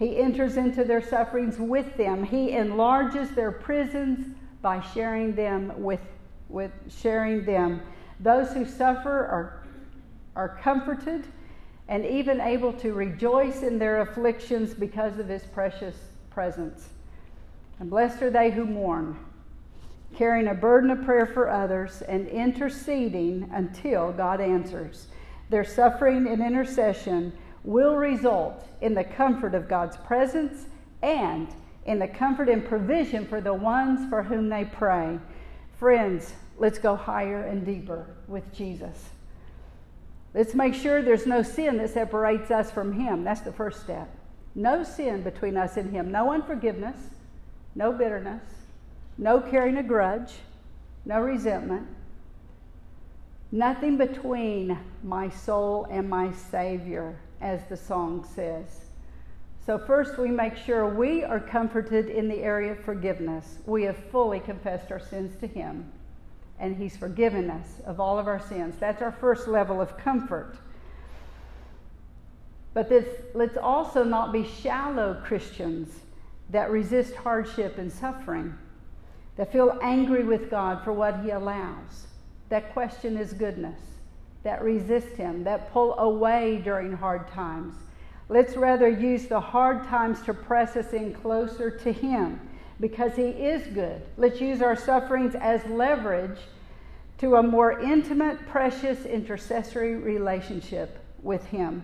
He 0.00 0.16
enters 0.16 0.56
into 0.56 0.82
their 0.82 1.00
sufferings 1.02 1.58
with 1.58 1.96
them. 1.96 2.24
He 2.24 2.50
enlarges 2.52 3.30
their 3.30 3.52
prisons 3.52 4.34
by 4.62 4.80
sharing 4.80 5.36
them 5.36 5.72
with, 5.76 6.00
with 6.48 6.72
sharing 7.00 7.44
them. 7.44 7.82
Those 8.18 8.52
who 8.52 8.66
suffer 8.66 9.10
are 9.10 9.60
are 10.36 10.58
comforted 10.62 11.26
and 11.88 12.06
even 12.06 12.40
able 12.40 12.72
to 12.72 12.92
rejoice 12.92 13.62
in 13.62 13.78
their 13.78 14.00
afflictions 14.00 14.74
because 14.74 15.18
of 15.18 15.28
his 15.28 15.42
precious 15.42 15.96
presence. 16.30 16.88
And 17.78 17.90
blessed 17.90 18.22
are 18.22 18.30
they 18.30 18.50
who 18.50 18.64
mourn, 18.64 19.18
carrying 20.14 20.48
a 20.48 20.54
burden 20.54 20.90
of 20.90 21.04
prayer 21.04 21.26
for 21.26 21.50
others 21.50 22.02
and 22.02 22.28
interceding 22.28 23.50
until 23.52 24.12
God 24.12 24.40
answers. 24.40 25.08
Their 25.48 25.64
suffering 25.64 26.28
and 26.28 26.40
intercession 26.40 27.32
will 27.64 27.96
result 27.96 28.66
in 28.80 28.94
the 28.94 29.04
comfort 29.04 29.54
of 29.54 29.68
God's 29.68 29.96
presence 29.98 30.66
and 31.02 31.48
in 31.84 31.98
the 31.98 32.08
comfort 32.08 32.48
and 32.48 32.64
provision 32.64 33.26
for 33.26 33.40
the 33.40 33.54
ones 33.54 34.08
for 34.08 34.22
whom 34.22 34.48
they 34.48 34.64
pray. 34.64 35.18
Friends, 35.78 36.32
let's 36.58 36.78
go 36.78 36.94
higher 36.96 37.42
and 37.44 37.64
deeper 37.64 38.06
with 38.28 38.52
Jesus. 38.52 39.10
Let's 40.34 40.54
make 40.54 40.74
sure 40.74 41.02
there's 41.02 41.26
no 41.26 41.42
sin 41.42 41.78
that 41.78 41.90
separates 41.90 42.50
us 42.50 42.70
from 42.70 42.92
Him. 42.92 43.24
That's 43.24 43.40
the 43.40 43.52
first 43.52 43.80
step. 43.80 44.08
No 44.54 44.84
sin 44.84 45.22
between 45.22 45.56
us 45.56 45.76
and 45.76 45.90
Him. 45.90 46.12
No 46.12 46.32
unforgiveness, 46.32 46.96
no 47.74 47.92
bitterness, 47.92 48.42
no 49.18 49.40
carrying 49.40 49.78
a 49.78 49.82
grudge, 49.82 50.34
no 51.04 51.20
resentment. 51.20 51.88
Nothing 53.52 53.96
between 53.96 54.78
my 55.02 55.28
soul 55.28 55.86
and 55.90 56.08
my 56.08 56.32
Savior, 56.32 57.18
as 57.40 57.64
the 57.68 57.76
song 57.76 58.24
says. 58.34 58.86
So, 59.66 59.78
first, 59.78 60.18
we 60.18 60.30
make 60.30 60.56
sure 60.56 60.86
we 60.86 61.22
are 61.24 61.40
comforted 61.40 62.08
in 62.08 62.28
the 62.28 62.42
area 62.42 62.72
of 62.72 62.84
forgiveness. 62.84 63.58
We 63.66 63.82
have 63.84 63.96
fully 64.10 64.40
confessed 64.40 64.90
our 64.90 65.00
sins 65.00 65.36
to 65.40 65.46
Him 65.46 65.90
and 66.60 66.76
He's 66.76 66.96
forgiven 66.96 67.50
us 67.50 67.80
of 67.86 67.98
all 67.98 68.18
of 68.18 68.28
our 68.28 68.40
sins. 68.40 68.76
That's 68.78 69.02
our 69.02 69.12
first 69.12 69.48
level 69.48 69.80
of 69.80 69.96
comfort. 69.96 70.56
But 72.74 72.88
this, 72.88 73.06
let's 73.34 73.56
also 73.56 74.04
not 74.04 74.32
be 74.32 74.46
shallow 74.46 75.20
Christians 75.24 75.88
that 76.50 76.70
resist 76.70 77.14
hardship 77.14 77.78
and 77.78 77.90
suffering, 77.90 78.54
that 79.36 79.50
feel 79.50 79.78
angry 79.82 80.22
with 80.22 80.50
God 80.50 80.84
for 80.84 80.92
what 80.92 81.20
He 81.20 81.30
allows, 81.30 82.06
that 82.50 82.72
question 82.72 83.16
His 83.16 83.32
goodness, 83.32 83.80
that 84.42 84.62
resist 84.62 85.16
Him, 85.16 85.44
that 85.44 85.72
pull 85.72 85.98
away 85.98 86.60
during 86.62 86.92
hard 86.92 87.26
times. 87.28 87.74
Let's 88.28 88.56
rather 88.56 88.88
use 88.88 89.26
the 89.26 89.40
hard 89.40 89.84
times 89.88 90.22
to 90.22 90.34
press 90.34 90.76
us 90.76 90.92
in 90.92 91.14
closer 91.14 91.70
to 91.70 91.92
Him 91.92 92.38
because 92.78 93.16
He 93.16 93.28
is 93.28 93.66
good. 93.68 94.02
Let's 94.16 94.40
use 94.40 94.62
our 94.62 94.76
sufferings 94.76 95.34
as 95.34 95.64
leverage 95.66 96.38
to 97.18 97.36
a 97.36 97.42
more 97.42 97.80
intimate, 97.80 98.38
precious 98.46 99.04
intercessory 99.04 99.96
relationship 99.96 100.98
with 101.22 101.44
Him. 101.46 101.82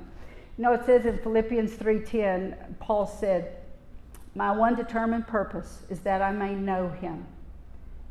You 0.56 0.64
know, 0.64 0.72
it 0.72 0.86
says 0.86 1.04
in 1.04 1.18
Philippians 1.18 1.74
3:10, 1.74 2.76
Paul 2.80 3.06
said, 3.06 3.56
"My 4.34 4.56
one 4.56 4.74
determined 4.74 5.26
purpose 5.26 5.82
is 5.90 6.00
that 6.00 6.22
I 6.22 6.32
may 6.32 6.54
know 6.54 6.88
Him, 6.88 7.26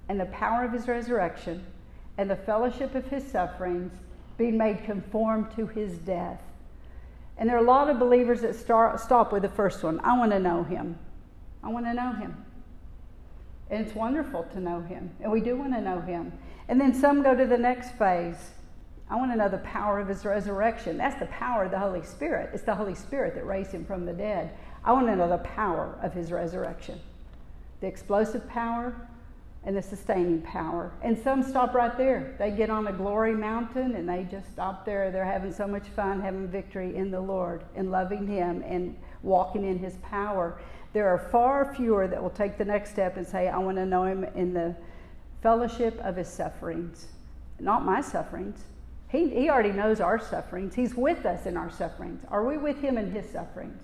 and 0.07 0.19
the 0.19 0.27
power 0.27 0.63
of 0.63 0.71
His 0.71 0.87
resurrection, 0.87 1.65
and 2.17 2.29
the 2.29 2.35
fellowship 2.35 2.95
of 2.95 3.07
His 3.07 3.25
sufferings, 3.25 3.93
being 4.37 4.57
made 4.57 4.83
conformed 4.83 5.51
to 5.55 5.67
His 5.67 5.97
death." 5.97 6.41
And 7.37 7.49
there 7.49 7.57
are 7.57 7.63
a 7.63 7.67
lot 7.67 7.89
of 7.89 7.99
believers 7.99 8.41
that 8.41 8.55
start, 8.55 8.99
stop 8.99 9.31
with 9.31 9.41
the 9.41 9.49
first 9.49 9.83
one. 9.83 9.99
I 10.01 10.17
want 10.17 10.31
to 10.31 10.39
know 10.39 10.63
Him. 10.63 10.97
I 11.63 11.69
want 11.69 11.85
to 11.85 11.93
know 11.93 12.13
Him. 12.13 12.45
And 13.69 13.85
it's 13.85 13.95
wonderful 13.95 14.43
to 14.53 14.59
know 14.59 14.81
Him, 14.81 15.11
and 15.19 15.31
we 15.31 15.41
do 15.41 15.55
want 15.57 15.73
to 15.73 15.81
know 15.81 15.99
Him. 16.01 16.31
And 16.67 16.79
then 16.79 16.93
some 16.93 17.23
go 17.23 17.35
to 17.35 17.45
the 17.45 17.57
next 17.57 17.91
phase. 17.91 18.51
I 19.09 19.17
want 19.17 19.31
to 19.31 19.37
know 19.37 19.49
the 19.49 19.59
power 19.59 19.99
of 19.99 20.07
His 20.07 20.25
resurrection. 20.25 20.97
That's 20.97 21.19
the 21.19 21.27
power 21.27 21.65
of 21.65 21.71
the 21.71 21.79
Holy 21.79 22.03
Spirit. 22.03 22.51
It's 22.53 22.63
the 22.63 22.75
Holy 22.75 22.95
Spirit 22.95 23.35
that 23.35 23.45
raised 23.45 23.71
Him 23.71 23.85
from 23.85 24.05
the 24.05 24.13
dead. 24.13 24.51
I 24.83 24.93
want 24.93 25.07
to 25.07 25.15
know 25.15 25.27
the 25.27 25.39
power 25.39 25.97
of 26.01 26.13
His 26.13 26.31
resurrection 26.31 26.99
the 27.85 27.87
explosive 27.87 28.47
power 28.49 28.95
and 29.65 29.75
the 29.75 29.81
sustaining 29.81 30.41
power. 30.43 30.91
And 31.01 31.17
some 31.17 31.43
stop 31.43 31.73
right 31.73 31.97
there. 31.97 32.35
They 32.37 32.51
get 32.51 32.69
on 32.69 32.87
a 32.87 32.93
glory 32.93 33.33
mountain 33.33 33.95
and 33.95 34.07
they 34.07 34.27
just 34.29 34.51
stop 34.51 34.85
there. 34.85 35.11
They're 35.11 35.25
having 35.25 35.51
so 35.51 35.67
much 35.67 35.87
fun 35.95 36.21
having 36.21 36.47
victory 36.47 36.95
in 36.95 37.11
the 37.11 37.19
Lord 37.19 37.63
and 37.75 37.91
loving 37.91 38.27
Him 38.27 38.63
and 38.65 38.95
walking 39.23 39.65
in 39.65 39.79
His 39.79 39.95
power. 40.03 40.59
There 40.95 41.09
are 41.09 41.17
far 41.17 41.75
fewer 41.75 42.07
that 42.07 42.23
will 42.23 42.29
take 42.29 42.57
the 42.57 42.63
next 42.63 42.91
step 42.91 43.17
and 43.17 43.27
say, 43.27 43.49
I 43.49 43.57
want 43.57 43.75
to 43.75 43.85
know 43.85 44.05
him 44.05 44.23
in 44.23 44.53
the 44.53 44.73
fellowship 45.43 45.99
of 45.99 46.15
his 46.15 46.29
sufferings, 46.29 47.07
not 47.59 47.83
my 47.83 47.99
sufferings. 47.99 48.63
He, 49.09 49.27
he 49.27 49.49
already 49.49 49.73
knows 49.73 49.99
our 49.99 50.17
sufferings. 50.17 50.73
He's 50.73 50.95
with 50.95 51.25
us 51.25 51.47
in 51.47 51.57
our 51.57 51.69
sufferings. 51.69 52.23
Are 52.29 52.45
we 52.45 52.57
with 52.57 52.79
him 52.79 52.97
in 52.97 53.11
his 53.11 53.29
sufferings? 53.29 53.81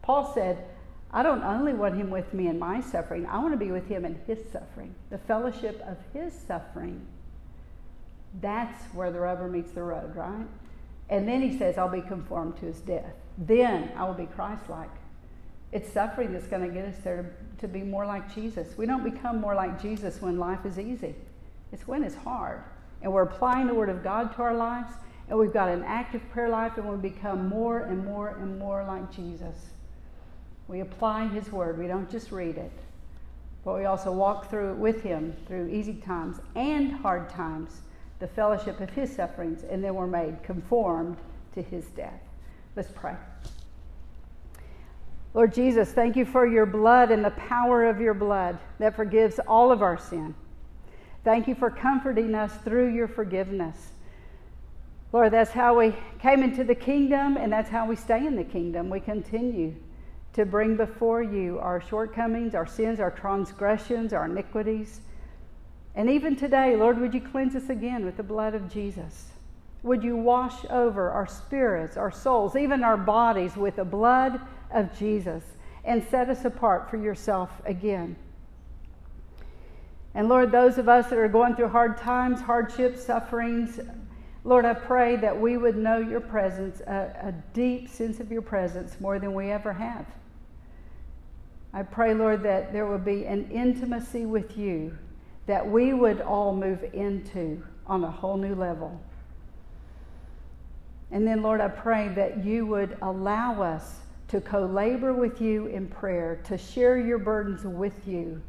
Paul 0.00 0.32
said, 0.32 0.64
I 1.10 1.22
don't 1.22 1.42
only 1.42 1.72
want 1.72 1.96
him 1.96 2.10
with 2.10 2.34
me 2.34 2.48
in 2.48 2.58
my 2.58 2.80
suffering, 2.80 3.26
I 3.26 3.38
want 3.38 3.52
to 3.52 3.58
be 3.58 3.70
with 3.70 3.88
him 3.88 4.04
in 4.04 4.20
his 4.26 4.38
suffering, 4.52 4.94
the 5.10 5.18
fellowship 5.18 5.82
of 5.86 5.96
his 6.12 6.32
suffering. 6.46 7.06
That's 8.40 8.82
where 8.92 9.10
the 9.10 9.20
rubber 9.20 9.48
meets 9.48 9.72
the 9.72 9.82
road, 9.82 10.14
right? 10.14 10.46
And 11.08 11.26
then 11.26 11.40
he 11.40 11.56
says, 11.56 11.78
I'll 11.78 11.88
be 11.88 12.02
conformed 12.02 12.58
to 12.58 12.66
his 12.66 12.80
death. 12.80 13.14
Then 13.38 13.90
I 13.96 14.04
will 14.04 14.14
be 14.14 14.26
Christ 14.26 14.68
like. 14.68 14.90
It's 15.72 15.90
suffering 15.90 16.32
that's 16.32 16.46
going 16.46 16.66
to 16.66 16.74
get 16.74 16.84
us 16.84 16.96
there 17.02 17.34
to, 17.56 17.66
to 17.66 17.68
be 17.68 17.82
more 17.82 18.06
like 18.06 18.34
Jesus. 18.34 18.76
We 18.76 18.86
don't 18.86 19.04
become 19.04 19.40
more 19.40 19.54
like 19.54 19.80
Jesus 19.80 20.20
when 20.20 20.38
life 20.38 20.64
is 20.66 20.78
easy, 20.78 21.14
it's 21.72 21.86
when 21.86 22.02
it's 22.02 22.14
hard. 22.16 22.62
And 23.00 23.12
we're 23.12 23.22
applying 23.22 23.66
the 23.66 23.74
Word 23.74 23.88
of 23.88 24.02
God 24.02 24.34
to 24.36 24.42
our 24.42 24.54
lives, 24.54 24.92
and 25.28 25.38
we've 25.38 25.52
got 25.52 25.68
an 25.68 25.84
active 25.84 26.20
prayer 26.30 26.48
life, 26.48 26.76
and 26.76 26.88
we 26.88 26.96
become 26.96 27.48
more 27.48 27.80
and 27.80 28.04
more 28.04 28.28
and 28.28 28.58
more 28.58 28.84
like 28.84 29.14
Jesus. 29.14 29.56
We 30.68 30.80
apply 30.80 31.28
His 31.28 31.50
Word, 31.50 31.78
we 31.78 31.86
don't 31.86 32.10
just 32.10 32.30
read 32.30 32.58
it, 32.58 32.72
but 33.64 33.76
we 33.76 33.86
also 33.86 34.12
walk 34.12 34.50
through 34.50 34.72
it 34.72 34.76
with 34.76 35.02
Him 35.02 35.34
through 35.46 35.68
easy 35.68 35.94
times 35.94 36.36
and 36.54 36.92
hard 36.92 37.30
times, 37.30 37.80
the 38.18 38.28
fellowship 38.28 38.78
of 38.80 38.90
His 38.90 39.10
sufferings, 39.14 39.64
and 39.64 39.82
then 39.82 39.94
we're 39.94 40.06
made 40.06 40.42
conformed 40.42 41.16
to 41.54 41.62
His 41.62 41.86
death. 41.86 42.20
Let's 42.76 42.90
pray. 42.94 43.16
Lord 45.32 45.54
Jesus, 45.54 45.90
thank 45.92 46.16
you 46.16 46.26
for 46.26 46.46
your 46.46 46.66
blood 46.66 47.10
and 47.10 47.24
the 47.24 47.30
power 47.30 47.88
of 47.88 48.00
your 48.00 48.14
blood 48.14 48.58
that 48.78 48.94
forgives 48.94 49.38
all 49.48 49.72
of 49.72 49.82
our 49.82 49.96
sin. 49.96 50.34
Thank 51.24 51.48
you 51.48 51.54
for 51.54 51.70
comforting 51.70 52.34
us 52.34 52.52
through 52.64 52.94
your 52.94 53.08
forgiveness. 53.08 53.92
Lord, 55.12 55.32
that's 55.32 55.50
how 55.50 55.78
we 55.78 55.94
came 56.20 56.42
into 56.42 56.64
the 56.64 56.74
kingdom, 56.74 57.38
and 57.38 57.50
that's 57.50 57.70
how 57.70 57.86
we 57.86 57.96
stay 57.96 58.26
in 58.26 58.36
the 58.36 58.44
kingdom. 58.44 58.90
We 58.90 59.00
continue 59.00 59.74
to 60.34 60.44
bring 60.44 60.76
before 60.76 61.22
you 61.22 61.58
our 61.58 61.80
shortcomings, 61.80 62.54
our 62.54 62.66
sins, 62.66 63.00
our 63.00 63.10
transgressions, 63.10 64.12
our 64.12 64.26
iniquities. 64.26 65.00
And 65.94 66.08
even 66.08 66.36
today, 66.36 66.76
Lord, 66.76 67.00
would 67.00 67.14
you 67.14 67.20
cleanse 67.20 67.56
us 67.56 67.70
again 67.70 68.04
with 68.04 68.16
the 68.16 68.22
blood 68.22 68.54
of 68.54 68.72
Jesus? 68.72 69.26
Would 69.82 70.02
you 70.04 70.16
wash 70.16 70.64
over 70.70 71.10
our 71.10 71.26
spirits, 71.26 71.96
our 71.96 72.10
souls, 72.10 72.56
even 72.56 72.84
our 72.84 72.96
bodies 72.96 73.56
with 73.56 73.76
the 73.76 73.84
blood 73.84 74.40
of 74.72 74.96
Jesus 74.98 75.42
and 75.84 76.04
set 76.10 76.28
us 76.28 76.44
apart 76.44 76.90
for 76.90 76.96
yourself 76.96 77.50
again? 77.64 78.16
And 80.14 80.28
Lord, 80.28 80.50
those 80.50 80.78
of 80.78 80.88
us 80.88 81.08
that 81.10 81.18
are 81.18 81.28
going 81.28 81.54
through 81.54 81.68
hard 81.68 81.96
times, 81.96 82.40
hardships, 82.40 83.04
sufferings, 83.04 83.78
Lord, 84.48 84.64
I 84.64 84.72
pray 84.72 85.16
that 85.16 85.38
we 85.38 85.58
would 85.58 85.76
know 85.76 85.98
your 85.98 86.22
presence, 86.22 86.80
a, 86.86 87.14
a, 87.22 87.34
deep 87.52 87.86
sense 87.86 88.18
of 88.18 88.32
your 88.32 88.40
presence 88.40 88.98
more 88.98 89.18
than 89.18 89.34
we 89.34 89.50
ever 89.50 89.74
have. 89.74 90.06
I 91.74 91.82
pray, 91.82 92.14
Lord, 92.14 92.42
that 92.44 92.72
there 92.72 92.86
would 92.86 93.04
be 93.04 93.26
an 93.26 93.50
intimacy 93.50 94.24
with 94.24 94.56
you 94.56 94.96
that 95.44 95.70
we 95.70 95.92
would 95.92 96.22
all 96.22 96.56
move 96.56 96.82
into 96.94 97.62
on 97.86 98.02
a 98.04 98.10
whole 98.10 98.38
new 98.38 98.54
level. 98.54 98.98
And 101.10 101.26
then, 101.26 101.42
Lord, 101.42 101.60
I 101.60 101.68
pray 101.68 102.08
that 102.14 102.42
you 102.42 102.64
would 102.64 102.96
allow 103.02 103.60
us 103.60 103.96
to 104.28 104.40
co 104.40 104.64
labor 104.64 105.12
with 105.12 105.42
you 105.42 105.66
in 105.66 105.88
prayer, 105.88 106.40
to 106.44 106.56
share 106.56 106.96
your 106.96 107.18
burdens 107.18 107.64
with 107.64 108.08
you, 108.08 108.40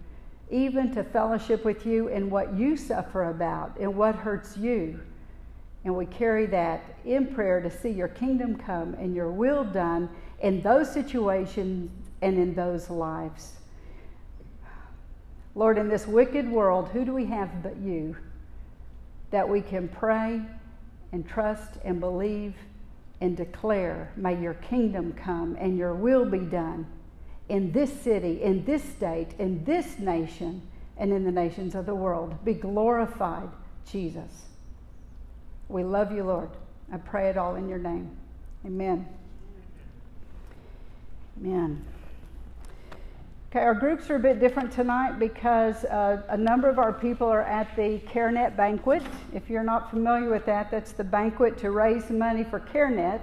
even 0.50 0.94
to 0.94 1.04
fellowship 1.04 1.66
with 1.66 1.86
you 1.86 2.08
in 2.08 2.30
what 2.30 2.54
you 2.54 2.78
suffer 2.78 3.32
about 3.32 3.78
and 3.78 3.94
what 3.94 4.16
hurts 4.16 4.56
you. 4.56 5.02
And 5.90 5.98
we 5.98 6.06
carry 6.06 6.46
that 6.46 6.84
in 7.04 7.34
prayer 7.34 7.60
to 7.62 7.72
see 7.72 7.90
your 7.90 8.10
kingdom 8.10 8.56
come 8.56 8.94
and 8.94 9.16
your 9.16 9.32
will 9.32 9.64
done 9.64 10.08
in 10.40 10.62
those 10.62 10.94
situations 10.94 11.90
and 12.22 12.38
in 12.38 12.54
those 12.54 12.92
lives. 12.92 13.54
Lord, 15.56 15.80
in 15.80 15.90
this 15.90 16.06
wicked 16.06 16.48
world, 16.48 16.90
who 16.90 17.04
do 17.04 17.12
we 17.12 17.26
have 17.26 17.64
but 17.64 17.76
you 17.78 18.16
that 19.32 19.50
we 19.50 19.62
can 19.62 19.88
pray 19.88 20.44
and 21.12 21.28
trust 21.28 21.80
and 21.84 22.00
believe 22.00 22.54
and 23.20 23.36
declare, 23.36 24.12
may 24.16 24.40
your 24.40 24.54
kingdom 24.54 25.12
come 25.14 25.58
and 25.60 25.76
your 25.76 25.96
will 25.96 26.24
be 26.24 26.38
done 26.38 26.86
in 27.48 27.72
this 27.72 27.92
city, 27.92 28.44
in 28.44 28.64
this 28.64 28.84
state, 28.84 29.30
in 29.40 29.64
this 29.64 29.98
nation, 29.98 30.62
and 30.98 31.12
in 31.12 31.24
the 31.24 31.32
nations 31.32 31.74
of 31.74 31.88
the 31.88 31.96
world. 31.96 32.46
Be 32.46 32.54
glorified, 32.54 33.50
Jesus. 33.92 34.49
We 35.70 35.84
love 35.84 36.12
you, 36.12 36.24
Lord. 36.24 36.50
I 36.92 36.98
pray 36.98 37.30
it 37.30 37.38
all 37.38 37.56
in 37.56 37.70
your 37.70 37.78
name. 37.78 38.10
Amen. 38.66 39.08
Amen. 41.40 41.86
Okay, 43.52 43.60
our 43.60 43.76
groups 43.76 44.10
are 44.10 44.16
a 44.16 44.20
bit 44.20 44.40
different 44.40 44.72
tonight 44.72 45.18
because 45.20 45.86
uh, 45.86 46.22
a 46.30 46.38
number 46.38 46.70
of 46.70 46.80
our 46.80 46.92
people 46.92 47.28
are 47.28 47.42
at 47.42 47.76
the 47.76 48.00
CareNet 48.08 48.56
banquet. 48.56 49.04
If 49.34 49.50
you're 49.50 49.64
not 49.64 49.90
familiar 49.90 50.30
with 50.30 50.46
that, 50.48 50.70
that's 50.70 50.92
the 50.92 51.04
banquet 51.04 51.58
to 51.60 51.72
raise 51.72 52.10
money 52.10 52.44
for 52.44 52.60
CareNet. 52.60 53.22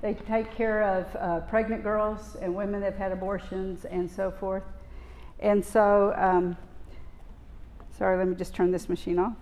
They 0.00 0.14
take 0.14 0.50
care 0.54 0.82
of 0.82 1.16
uh, 1.16 1.40
pregnant 1.46 1.82
girls 1.82 2.36
and 2.40 2.54
women 2.54 2.80
that 2.80 2.92
have 2.92 2.98
had 2.98 3.12
abortions 3.12 3.84
and 3.84 4.10
so 4.10 4.30
forth. 4.30 4.64
And 5.40 5.64
so, 5.64 6.14
um, 6.16 6.56
sorry, 7.96 8.18
let 8.18 8.28
me 8.28 8.34
just 8.34 8.54
turn 8.54 8.72
this 8.72 8.88
machine 8.88 9.18
off. 9.18 9.36